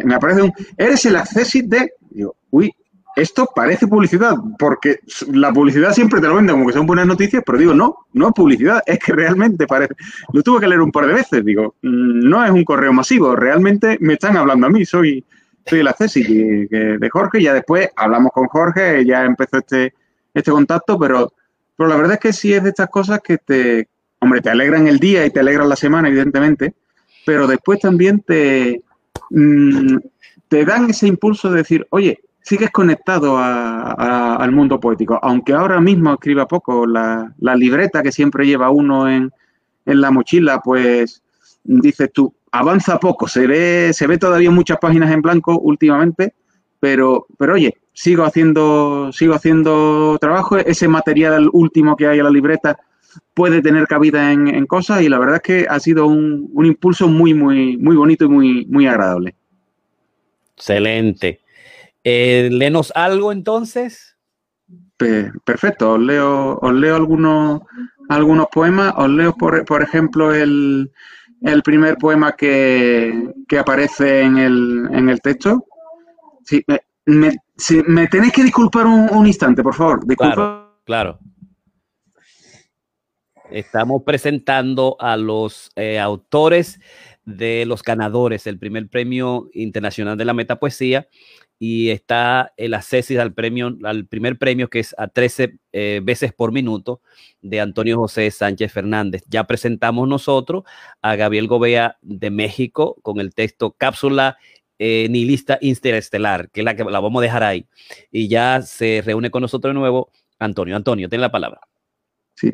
[0.06, 2.74] me, aparece un, eres el accesit de, digo, uy,
[3.16, 5.00] esto parece publicidad, porque
[5.32, 8.28] la publicidad siempre te lo vende como que son buenas noticias, pero digo, no, no
[8.28, 9.96] es publicidad, es que realmente parece.
[10.34, 13.36] Lo tuve que leer un par de veces, digo, mm, no es un correo masivo,
[13.36, 15.24] realmente me están hablando a mí, soy,
[15.66, 19.94] soy el accesi de Jorge, ya después hablamos con Jorge, ya empezó este,
[20.34, 21.32] este contacto, pero,
[21.78, 23.88] pero la verdad es que sí es de estas cosas que te,
[24.20, 26.74] hombre, te alegran el día y te alegran la semana, evidentemente,
[27.26, 28.82] pero después también te,
[29.30, 29.98] mm,
[30.48, 36.14] te dan ese impulso de decir, oye, sigues conectado al mundo poético, aunque ahora mismo
[36.14, 39.32] escriba poco, la, libreta que siempre lleva uno en,
[39.86, 41.24] la mochila, pues
[41.64, 46.36] dices tú, avanza poco, se ve, se ve todavía muchas páginas en blanco últimamente,
[46.80, 52.30] pero, pero oye, sigo haciendo, sigo haciendo trabajo, ese material último que hay en la
[52.30, 52.78] libreta
[53.34, 57.08] puede tener cabida en, cosas y la verdad es que ha sido un, un impulso
[57.08, 59.36] muy, muy, muy bonito y muy, muy agradable.
[60.58, 61.40] Excelente.
[62.04, 64.16] Eh, lenos algo entonces.
[64.98, 67.62] Perfecto, os leo, os leo algunos,
[68.10, 68.94] algunos poemas.
[68.98, 70.92] Os leo, por, por ejemplo, el,
[71.42, 75.66] el, primer poema que, que aparece en el, en el texto.
[76.44, 77.36] Sí, me, me
[78.10, 80.06] tenéis que disculpar un, instante, por favor.
[80.16, 81.20] Claro, claro.
[83.52, 86.80] Estamos presentando a los eh, autores
[87.26, 91.08] de los ganadores del primer premio internacional de la metapoesía
[91.58, 96.34] y está el acceso al premio, al primer premio que es a 13 eh, veces
[96.34, 97.02] por minuto
[97.42, 99.24] de Antonio José Sánchez Fernández.
[99.28, 100.64] Ya presentamos nosotros
[101.02, 104.38] a Gabriel Gobea de México con el texto Cápsula
[104.80, 107.68] eh, Nihilista Interestelar, que es la que la vamos a dejar ahí.
[108.12, 110.76] Y ya se reúne con nosotros de nuevo Antonio.
[110.76, 111.62] Antonio, tiene la palabra.
[112.36, 112.52] Sí,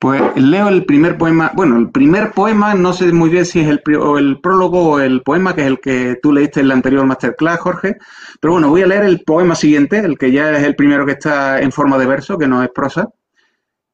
[0.00, 3.68] pues leo el primer poema, bueno, el primer poema, no sé muy bien si es
[3.68, 3.82] el,
[4.18, 7.60] el prólogo o el poema, que es el que tú leíste en la anterior masterclass,
[7.60, 7.98] Jorge,
[8.40, 11.12] pero bueno, voy a leer el poema siguiente, el que ya es el primero que
[11.12, 13.10] está en forma de verso, que no es prosa,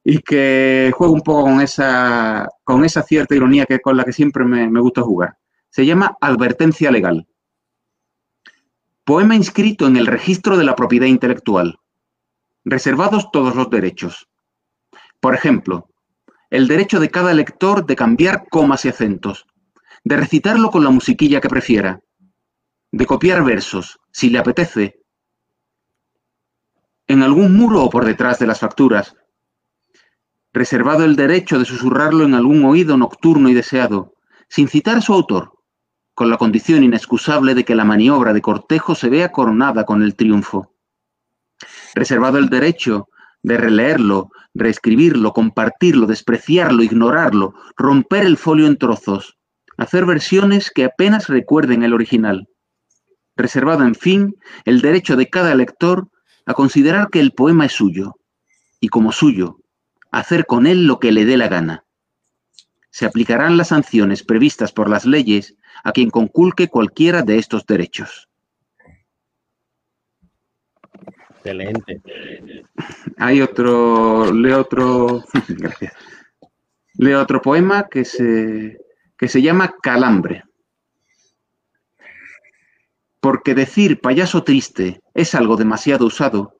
[0.01, 4.13] y que juega un poco con esa, con esa cierta ironía que con la que
[4.13, 5.35] siempre me, me gusta jugar.
[5.69, 7.27] Se llama Advertencia Legal.
[9.07, 11.79] Poema inscrito en el registro de la propiedad intelectual.
[12.65, 14.27] Reservados todos los derechos.
[15.21, 15.87] Por ejemplo,
[16.49, 19.45] el derecho de cada lector de cambiar comas y acentos,
[20.03, 22.01] de recitarlo con la musiquilla que prefiera,
[22.91, 24.99] de copiar versos, si le apetece,
[27.07, 29.15] en algún muro o por detrás de las facturas,
[30.51, 34.15] reservado el derecho de susurrarlo en algún oído nocturno y deseado,
[34.49, 35.56] sin citar a su autor,
[36.17, 40.15] con la condición inexcusable de que la maniobra de cortejo se vea coronada con el
[40.15, 40.73] triunfo.
[41.93, 43.07] Reservado el derecho
[43.43, 49.37] de releerlo, reescribirlo, compartirlo, despreciarlo, ignorarlo, romper el folio en trozos,
[49.77, 52.47] hacer versiones que apenas recuerden el original.
[53.35, 54.33] Reservado, en fin,
[54.65, 56.09] el derecho de cada lector
[56.47, 58.15] a considerar que el poema es suyo,
[58.79, 59.59] y como suyo,
[60.09, 61.83] hacer con él lo que le dé la gana.
[62.89, 65.55] Se aplicarán las sanciones previstas por las leyes
[65.87, 68.27] a quien conculque cualquiera de estos derechos.
[71.37, 72.01] Excelente.
[73.15, 75.93] Hay otro, leo otro, gracias.
[76.95, 78.77] Leo otro poema que se,
[79.17, 80.43] que se llama Calambre.
[83.21, 86.59] Porque decir payaso triste es algo demasiado usado,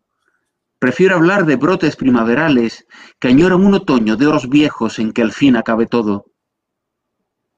[0.80, 2.88] prefiero hablar de brotes primaverales
[3.19, 6.28] que añoran un otoño de oros viejos en que al fin acabe todo.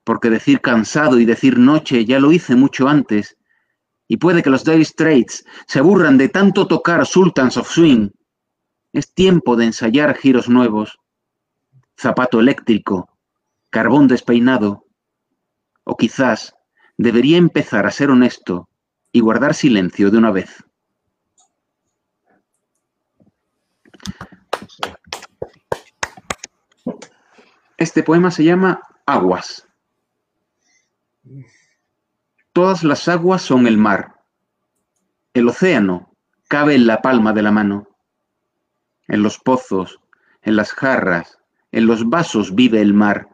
[0.09, 3.37] Porque decir cansado y decir noche ya lo hice mucho antes,
[4.07, 8.09] y puede que los Dire Straits se aburran de tanto tocar Sultans of Swing.
[8.91, 10.97] Es tiempo de ensayar giros nuevos.
[11.95, 13.19] Zapato eléctrico,
[13.69, 14.87] carbón despeinado.
[15.83, 16.55] O quizás
[16.97, 18.67] debería empezar a ser honesto
[19.11, 20.63] y guardar silencio de una vez.
[27.77, 29.68] Este poema se llama Aguas.
[32.53, 34.15] Todas las aguas son el mar.
[35.33, 36.15] El océano
[36.47, 37.87] cabe en la palma de la mano.
[39.07, 39.99] En los pozos,
[40.41, 41.39] en las jarras,
[41.71, 43.29] en los vasos vive el mar.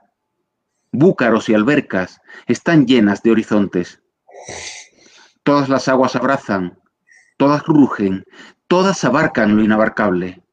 [0.92, 4.02] Búcaros y albercas están llenas de horizontes.
[5.44, 6.80] Todas las aguas abrazan,
[7.38, 8.26] todas rugen,
[8.68, 10.44] todas abarcan lo inabarcable.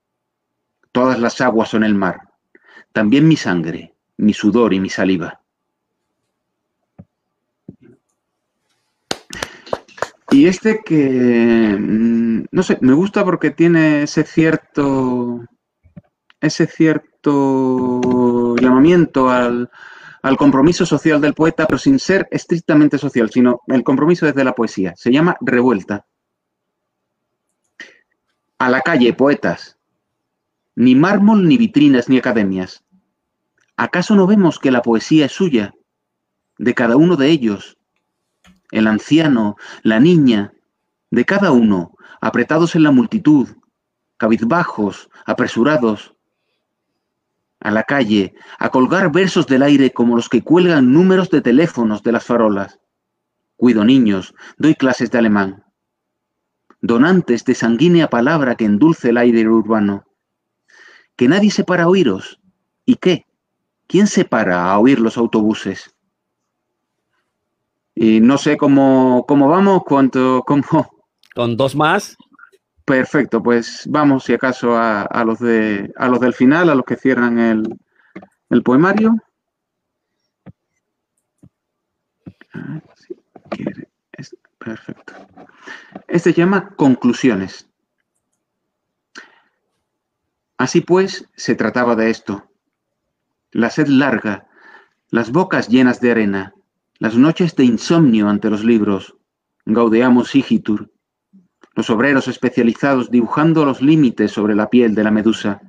[0.92, 2.28] Todas las aguas son el mar,
[2.92, 5.41] también mi sangre, mi sudor y mi saliva.
[10.32, 15.40] Y este que, mm, no sé, me gusta porque tiene ese cierto,
[16.40, 19.70] ese cierto llamamiento al,
[20.22, 24.54] al compromiso social del poeta, pero sin ser estrictamente social, sino el compromiso desde la
[24.54, 24.94] poesía.
[24.96, 26.06] Se llama Revuelta.
[28.56, 29.76] A la calle, poetas.
[30.74, 32.82] Ni mármol, ni vitrinas, ni academias.
[33.76, 35.74] ¿Acaso no vemos que la poesía es suya,
[36.56, 37.76] de cada uno de ellos,
[38.72, 40.52] el anciano, la niña,
[41.10, 43.48] de cada uno, apretados en la multitud,
[44.16, 46.16] cabizbajos, apresurados,
[47.60, 52.02] a la calle, a colgar versos del aire como los que cuelgan números de teléfonos
[52.02, 52.80] de las farolas.
[53.56, 55.64] Cuido niños, doy clases de alemán.
[56.80, 60.04] Donantes de sanguínea palabra que endulce el aire urbano.
[61.14, 62.40] Que nadie se para a oíros.
[62.84, 63.26] ¿Y qué?
[63.86, 65.91] ¿Quién se para a oír los autobuses?
[67.94, 70.64] Y no sé cómo, cómo vamos, cuánto, cómo...
[71.34, 72.16] Con dos más.
[72.84, 76.96] Perfecto, pues vamos, si acaso, a, los, de, a los del final, a los que
[76.96, 77.78] cierran el,
[78.50, 79.16] el poemario.
[84.58, 85.14] Perfecto.
[86.08, 87.68] Este se llama Conclusiones.
[90.58, 92.50] Así pues, se trataba de esto.
[93.50, 94.46] La sed larga,
[95.08, 96.54] las bocas llenas de arena,
[97.02, 99.16] las noches de insomnio ante los libros,
[99.66, 100.92] Gaudeamos Igitur,
[101.74, 105.60] los obreros especializados dibujando los límites sobre la piel de la medusa.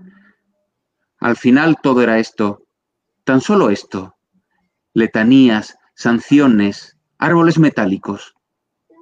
[1.20, 2.68] Al final todo era esto,
[3.24, 4.14] tan solo esto,
[4.94, 8.36] letanías, sanciones, árboles metálicos.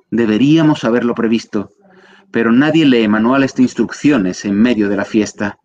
[0.10, 1.72] Deberíamos haberlo previsto,
[2.32, 5.60] pero nadie lee manuales de instrucciones en medio de la fiesta.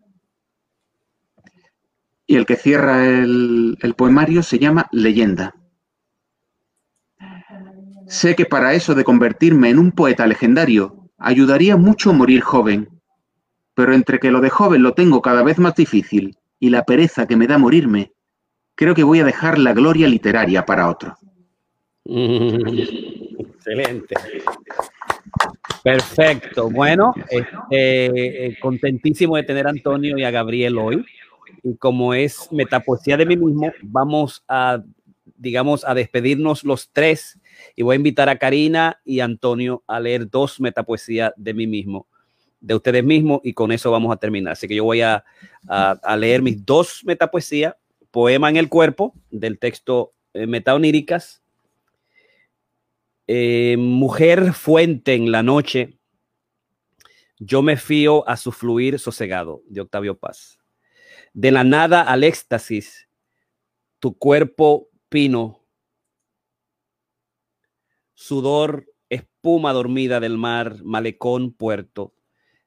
[2.27, 5.55] Y el que cierra el, el poemario se llama Leyenda.
[8.09, 12.89] Sé que para eso de convertirme en un poeta legendario, ayudaría mucho morir joven.
[13.75, 17.27] Pero entre que lo de joven lo tengo cada vez más difícil y la pereza
[17.27, 18.13] que me da morirme,
[18.75, 21.17] creo que voy a dejar la gloria literaria para otro.
[22.05, 24.15] Excelente.
[25.83, 26.71] Perfecto.
[26.71, 31.05] Bueno, este, eh, contentísimo de tener a Antonio y a Gabriel hoy.
[31.63, 34.83] Y como es metapoesía de mí mismo, vamos a,
[35.37, 37.39] digamos, a despedirnos los tres
[37.75, 42.07] y voy a invitar a Karina y Antonio a leer dos metapoesías de mí mismo,
[42.61, 44.53] de ustedes mismos, y con eso vamos a terminar.
[44.53, 45.25] Así que yo voy a,
[46.19, 47.75] leer mis dos metapoesías,
[48.11, 51.43] Poema en el cuerpo, del texto eh, Metaoníricas,
[53.27, 55.99] eh, Mujer fuente en la noche,
[57.39, 60.59] yo me fío a su fluir sosegado, de Octavio Paz.
[61.35, 63.09] De la nada al éxtasis,
[63.99, 65.66] tu cuerpo pino
[68.17, 72.15] sudor, espuma dormida del mar, malecón, puerto.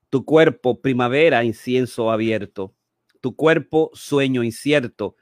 [0.10, 2.74] Tu cuerpo, primavera, incienso abierto.
[3.20, 5.18] Tu cuerpo, sueño incierto,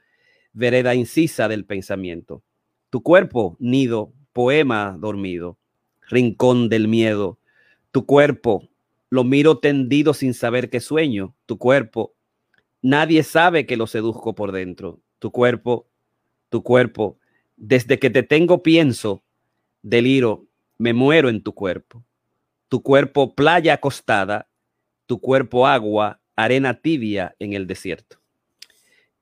[0.52, 2.44] vereda incisa del pensamiento.
[2.90, 5.58] Tu cuerpo, nido, poema dormido,
[6.08, 7.38] rincón del miedo.
[7.90, 8.68] Tu cuerpo,
[9.10, 11.34] lo miro tendido sin saber qué sueño.
[11.46, 12.14] Tu cuerpo,
[12.82, 15.00] nadie sabe que lo seduzco por dentro.
[15.18, 15.88] Tu cuerpo,
[16.50, 17.18] tu cuerpo,
[17.56, 19.24] desde que te tengo pienso,
[19.82, 20.46] deliro,
[20.78, 22.04] me muero en tu cuerpo.
[22.68, 24.48] Tu cuerpo playa acostada,
[25.06, 28.20] tu cuerpo agua, arena tibia en el desierto.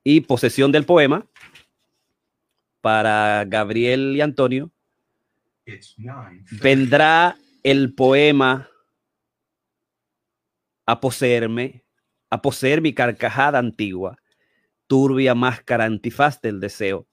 [0.03, 1.27] Y posesión del poema
[2.81, 4.71] para Gabriel y Antonio.
[6.63, 8.69] Vendrá el poema
[10.87, 11.85] a poseerme,
[12.31, 14.17] a poseer mi carcajada antigua,
[14.87, 17.09] turbia máscara antifaz del deseo.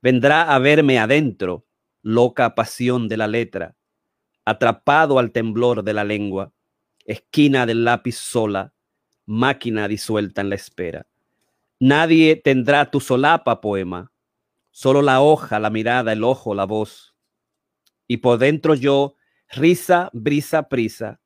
[0.00, 1.66] Vendrá a verme adentro,
[2.08, 3.76] loca pasión de la letra,
[4.46, 6.54] atrapado al temblor de la lengua,
[7.04, 8.72] esquina del lápiz sola,
[9.26, 11.06] máquina disuelta en la espera.
[11.78, 14.10] Nadie tendrá tu solapa poema,
[14.70, 17.14] solo la hoja, la mirada, el ojo, la voz.
[18.06, 19.16] Y por dentro yo,
[19.50, 21.20] risa, brisa, prisa,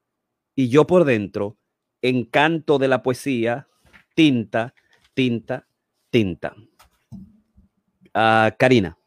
[0.56, 1.58] y yo por dentro,
[2.02, 3.68] encanto de la poesía,
[4.16, 4.74] tinta,
[5.14, 5.68] tinta,
[6.10, 6.56] tinta.
[8.12, 8.98] Ah, Karina.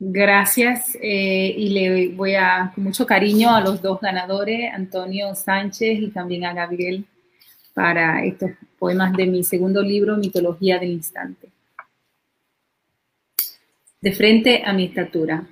[0.00, 5.98] Gracias eh, y le voy a, con mucho cariño a los dos ganadores, Antonio Sánchez
[6.00, 7.04] y también a Gabriel,
[7.74, 11.48] para estos poemas de mi segundo libro, Mitología del Instante.
[14.00, 15.44] De frente a mi estatura.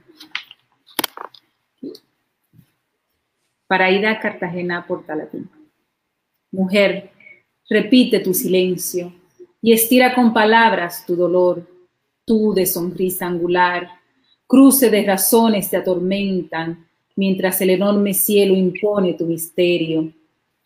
[3.66, 5.51] Para Ida Cartagena Portalatín.
[6.53, 7.11] Mujer,
[7.68, 9.12] repite tu silencio
[9.61, 11.68] y estira con palabras tu dolor,
[12.24, 13.95] tú de sonrisa angular
[14.47, 16.86] Cruce de razones te atormentan,
[17.16, 20.12] mientras el enorme cielo impone tu misterio.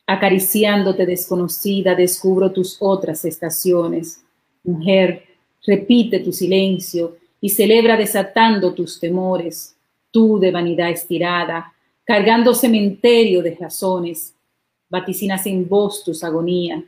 [0.07, 4.23] Acariciándote desconocida, descubro tus otras estaciones.
[4.65, 5.25] Mujer,
[5.67, 9.75] repite tu silencio y celebra desatando tus temores,
[10.11, 11.73] tú de vanidad estirada,
[12.05, 14.35] cargando cementerio de razones,
[14.91, 16.85] vaticinas en voz tus agonía,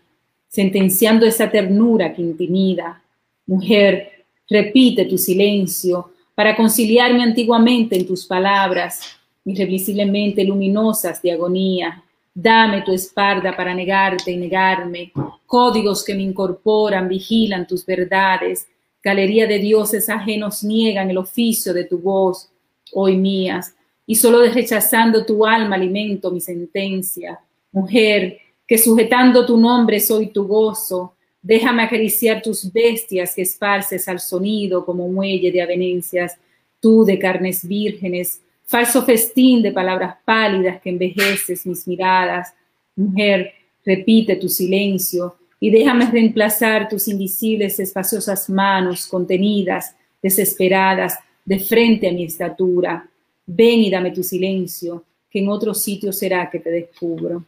[0.48, 3.02] sentenciando esa ternura que intimida.
[3.46, 9.00] Mujer, repite tu silencio para conciliarme antiguamente en tus palabras,
[9.44, 12.02] irrevisiblemente luminosas de agonía.
[12.34, 15.12] Dame tu espalda para negarte y negarme,
[15.46, 18.66] códigos que me incorporan, vigilan tus verdades,
[19.02, 22.48] galería de dioses ajenos niegan el oficio de tu voz,
[22.94, 23.74] hoy mías,
[24.06, 27.38] y solo rechazando tu alma alimento mi sentencia.
[27.72, 34.20] Mujer, que sujetando tu nombre soy tu gozo, Déjame acariciar tus bestias que esparces al
[34.20, 36.38] sonido como muelle de avenencias,
[36.80, 42.54] tú de carnes vírgenes, falso festín de palabras pálidas que envejeces mis miradas.
[42.94, 43.52] Mujer,
[43.84, 52.12] repite tu silencio y déjame reemplazar tus invisibles espaciosas manos contenidas, desesperadas, de frente a
[52.12, 53.08] mi estatura.
[53.46, 57.44] Ven y dame tu silencio, que en otro sitio será que te descubro.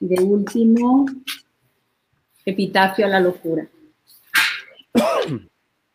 [0.00, 1.06] Y de último,
[2.46, 3.66] Epitafio a la locura.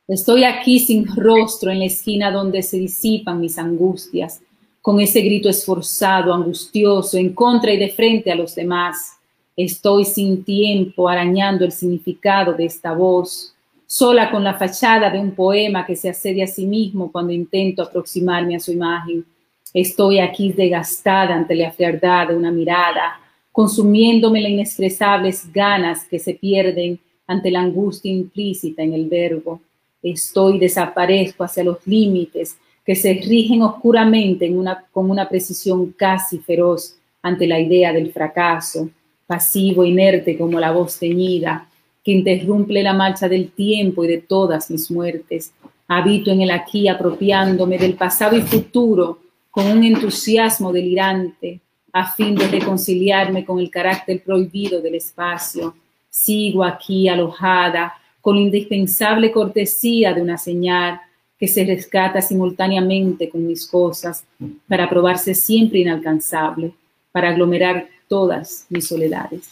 [0.05, 4.41] Estoy aquí sin rostro en la esquina donde se disipan mis angustias,
[4.81, 9.13] con ese grito esforzado, angustioso, en contra y de frente a los demás.
[9.55, 13.55] Estoy sin tiempo arañando el significado de esta voz,
[13.87, 17.81] sola con la fachada de un poema que se asedia a sí mismo cuando intento
[17.81, 19.25] aproximarme a su imagen.
[19.73, 23.20] Estoy aquí desgastada ante la frialdad de una mirada,
[23.51, 29.61] consumiéndome las inexpresables ganas que se pierden ante la angustia implícita en el verbo.
[30.01, 34.51] Estoy, desaparezco hacia los límites que se rigen oscuramente
[34.91, 38.89] con una precisión casi feroz ante la idea del fracaso,
[39.27, 41.67] pasivo, inerte como la voz teñida,
[42.03, 45.53] que interrumpe la marcha del tiempo y de todas mis muertes.
[45.87, 49.19] Habito en el aquí apropiándome del pasado y futuro
[49.51, 51.59] con un entusiasmo delirante,
[51.93, 55.75] a fin de reconciliarme con el carácter prohibido del espacio.
[56.09, 60.99] Sigo aquí alojada con la indispensable cortesía de una señal
[61.39, 64.23] que se rescata simultáneamente con mis cosas
[64.67, 66.73] para probarse siempre inalcanzable,
[67.11, 69.49] para aglomerar todas mis soledades.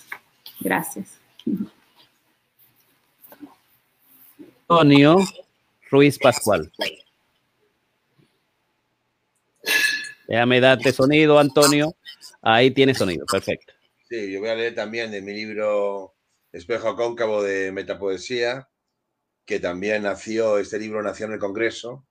[0.60, 1.18] Gracias.
[4.68, 5.18] Antonio
[5.90, 6.72] Ruiz Pascual.
[10.28, 11.96] Déjame darte sonido, Antonio.
[12.42, 13.74] Ahí tiene sonido, perfecto.
[14.10, 16.16] Sí, yo voy a leer también de mi libro
[16.52, 18.70] Espejo Cóncavo de Metapoesía,
[19.46, 22.08] que también nació, este libro nació en el Congreso,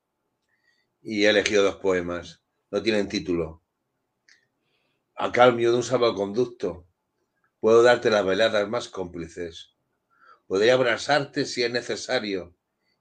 [1.01, 2.43] y he elegido dos poemas.
[2.71, 3.63] No tienen título.
[5.15, 6.87] A cambio de un salvoconducto,
[7.61, 9.75] puedo darte las veladas más cómplices.
[10.47, 12.55] Podría abrazarte si es necesario,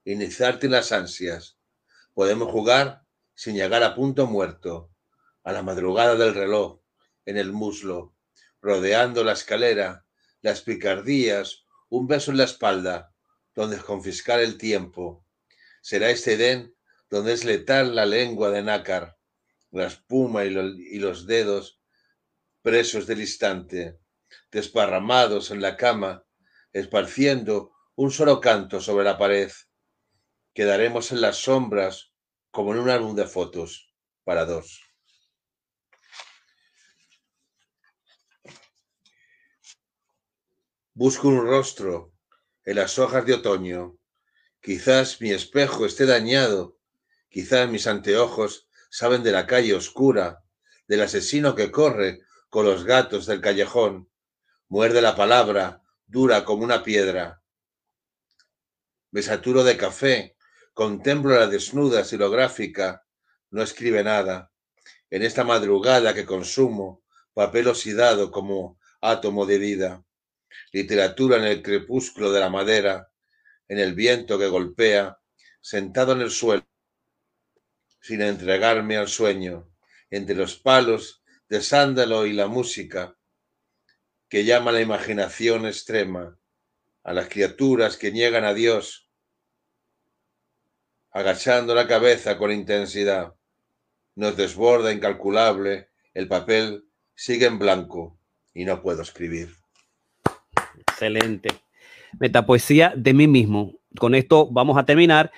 [0.06, 1.60] iniciarte en las ansias.
[2.14, 3.04] Podemos jugar
[3.36, 4.90] sin llegar a punto muerto,
[5.44, 6.80] a la madrugada del reloj,
[7.28, 8.16] en el muslo,
[8.62, 10.06] rodeando la escalera,
[10.42, 13.14] las picardías, un beso en la espalda,
[13.54, 15.26] donde confiscar el tiempo.
[15.82, 16.74] Será este Edén
[17.10, 19.18] donde es letal la lengua de nácar,
[19.72, 21.82] la espuma y, y los dedos
[22.62, 24.00] presos del instante,
[24.50, 26.26] desparramados en la cama,
[26.72, 29.52] esparciendo un solo canto sobre la pared.
[30.54, 32.14] Quedaremos en las sombras
[32.52, 34.87] como en un álbum de fotos para dos.
[41.00, 42.12] Busco un rostro
[42.66, 44.00] en las hojas de otoño.
[44.60, 46.80] Quizás mi espejo esté dañado
[47.30, 50.44] Quizás mis anteojos saben de la calle oscura,
[50.88, 54.10] del asesino que corre con los gatos del callejón,
[54.70, 57.44] muerde la palabra, dura como una piedra.
[59.12, 60.36] Me saturo de café,
[60.74, 63.06] contemplo la desnuda silográfica,
[63.52, 64.52] no escribe nada.
[65.12, 67.04] En esta madrugada que consumo,
[67.36, 70.07] papel oxidado como átomo de vida.
[70.72, 73.12] Literatura en el crepúsculo de la madera,
[73.68, 75.20] en el viento que golpea,
[75.62, 76.68] sentado en el suelo,
[78.02, 79.70] sin entregarme al sueño,
[80.10, 83.18] entre los palos de sándalo y la música,
[84.30, 86.38] que llama la imaginación extrema,
[87.04, 89.10] a las criaturas que niegan a Dios,
[91.12, 93.34] agachando la cabeza con intensidad.
[94.16, 98.20] Nos desborda incalculable, el papel sigue en blanco
[98.54, 99.56] y no puedo escribir.
[100.98, 101.50] Excelente.
[102.20, 103.74] Metapoesía de mí mismo.
[104.00, 105.32] Con esto vamos a terminar.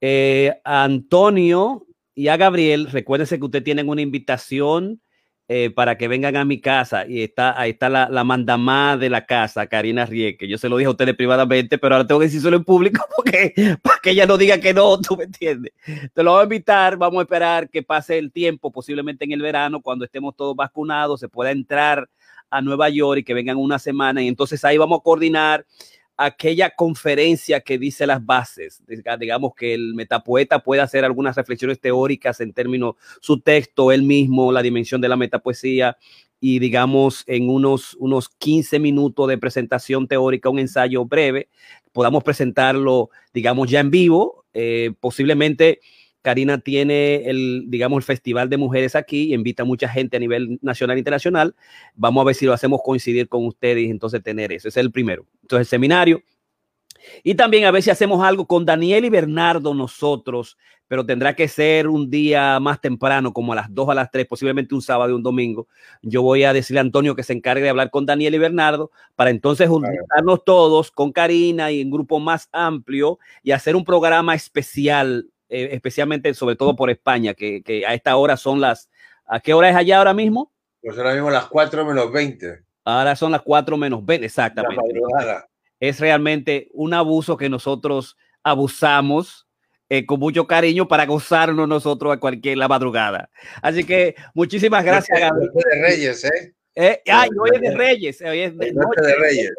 [0.00, 1.86] Eh, Antonio
[2.16, 5.00] y a Gabriel, recuérdense que ustedes tienen una invitación
[5.46, 9.08] eh, para que vengan a mi casa y está, ahí está la, la mandamá de
[9.08, 10.48] la casa, Karina Rieke.
[10.48, 13.76] Yo se lo dije a ustedes privadamente, pero ahora tengo que decirlo en público porque
[13.82, 15.72] para que ella no diga que no, tú me entiendes.
[16.12, 19.42] Te lo voy a invitar, vamos a esperar que pase el tiempo, posiblemente en el
[19.42, 22.08] verano, cuando estemos todos vacunados, se pueda entrar
[22.54, 25.66] a Nueva York y que vengan una semana y entonces ahí vamos a coordinar
[26.16, 28.82] aquella conferencia que dice las bases,
[29.18, 34.52] digamos que el metapoeta puede hacer algunas reflexiones teóricas en términos, su texto, él mismo,
[34.52, 35.96] la dimensión de la metapoesía,
[36.38, 41.48] y digamos en unos, unos 15 minutos de presentación teórica, un ensayo breve,
[41.92, 45.80] podamos presentarlo, digamos, ya en vivo, eh, posiblemente
[46.24, 50.20] Karina tiene el, digamos, el Festival de Mujeres aquí y invita a mucha gente a
[50.20, 51.54] nivel nacional e internacional.
[51.94, 54.68] Vamos a ver si lo hacemos coincidir con ustedes entonces tener eso.
[54.68, 55.26] Ese es el primero.
[55.42, 56.22] Entonces, el seminario.
[57.22, 60.56] Y también a ver si hacemos algo con Daniel y Bernardo nosotros,
[60.88, 64.26] pero tendrá que ser un día más temprano, como a las 2 a las 3,
[64.26, 65.68] posiblemente un sábado y un domingo.
[66.00, 68.90] Yo voy a decirle a Antonio que se encargue de hablar con Daniel y Bernardo
[69.14, 74.34] para entonces juntarnos todos con Karina y en grupo más amplio y hacer un programa
[74.34, 78.90] especial eh, especialmente sobre todo por España, que, que, a esta hora son las...
[79.26, 80.52] ¿A qué hora es allá ahora mismo?
[80.82, 82.64] Pues ahora mismo las 4 menos 20.
[82.84, 84.82] Ahora son las 4 menos 20, exactamente.
[85.78, 89.46] Es realmente un abuso que nosotros abusamos
[89.88, 93.30] eh, con mucho cariño para gozarnos nosotros a cualquier la madrugada.
[93.62, 95.20] Así que muchísimas gracias.
[95.32, 96.54] Noche de Reyes, ¿eh?
[96.74, 98.20] eh ay, hoy es de Reyes.
[98.22, 99.52] Hoy es de, noche de Reyes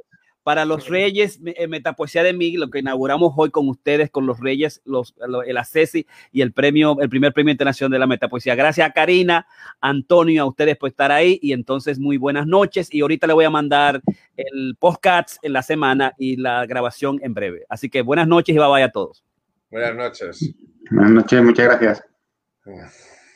[0.45, 4.39] para los Reyes eh, Metapoesía de Mí, lo que inauguramos hoy con ustedes, con los
[4.39, 5.15] Reyes, los,
[5.47, 8.53] el ACESI y el premio, el primer premio internacional de la Metapoesía.
[8.53, 9.47] Gracias a Karina,
[9.81, 13.45] Antonio, a ustedes por estar ahí y entonces muy buenas noches y ahorita le voy
[13.45, 14.03] a mandar
[14.37, 17.65] el podcast en la semana y la grabación en breve.
[17.67, 19.23] Así que buenas noches y bye bye a todos.
[19.71, 20.53] Buenas noches.
[20.91, 22.03] Buenas noches, muchas gracias.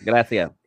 [0.02, 0.59] Gracias.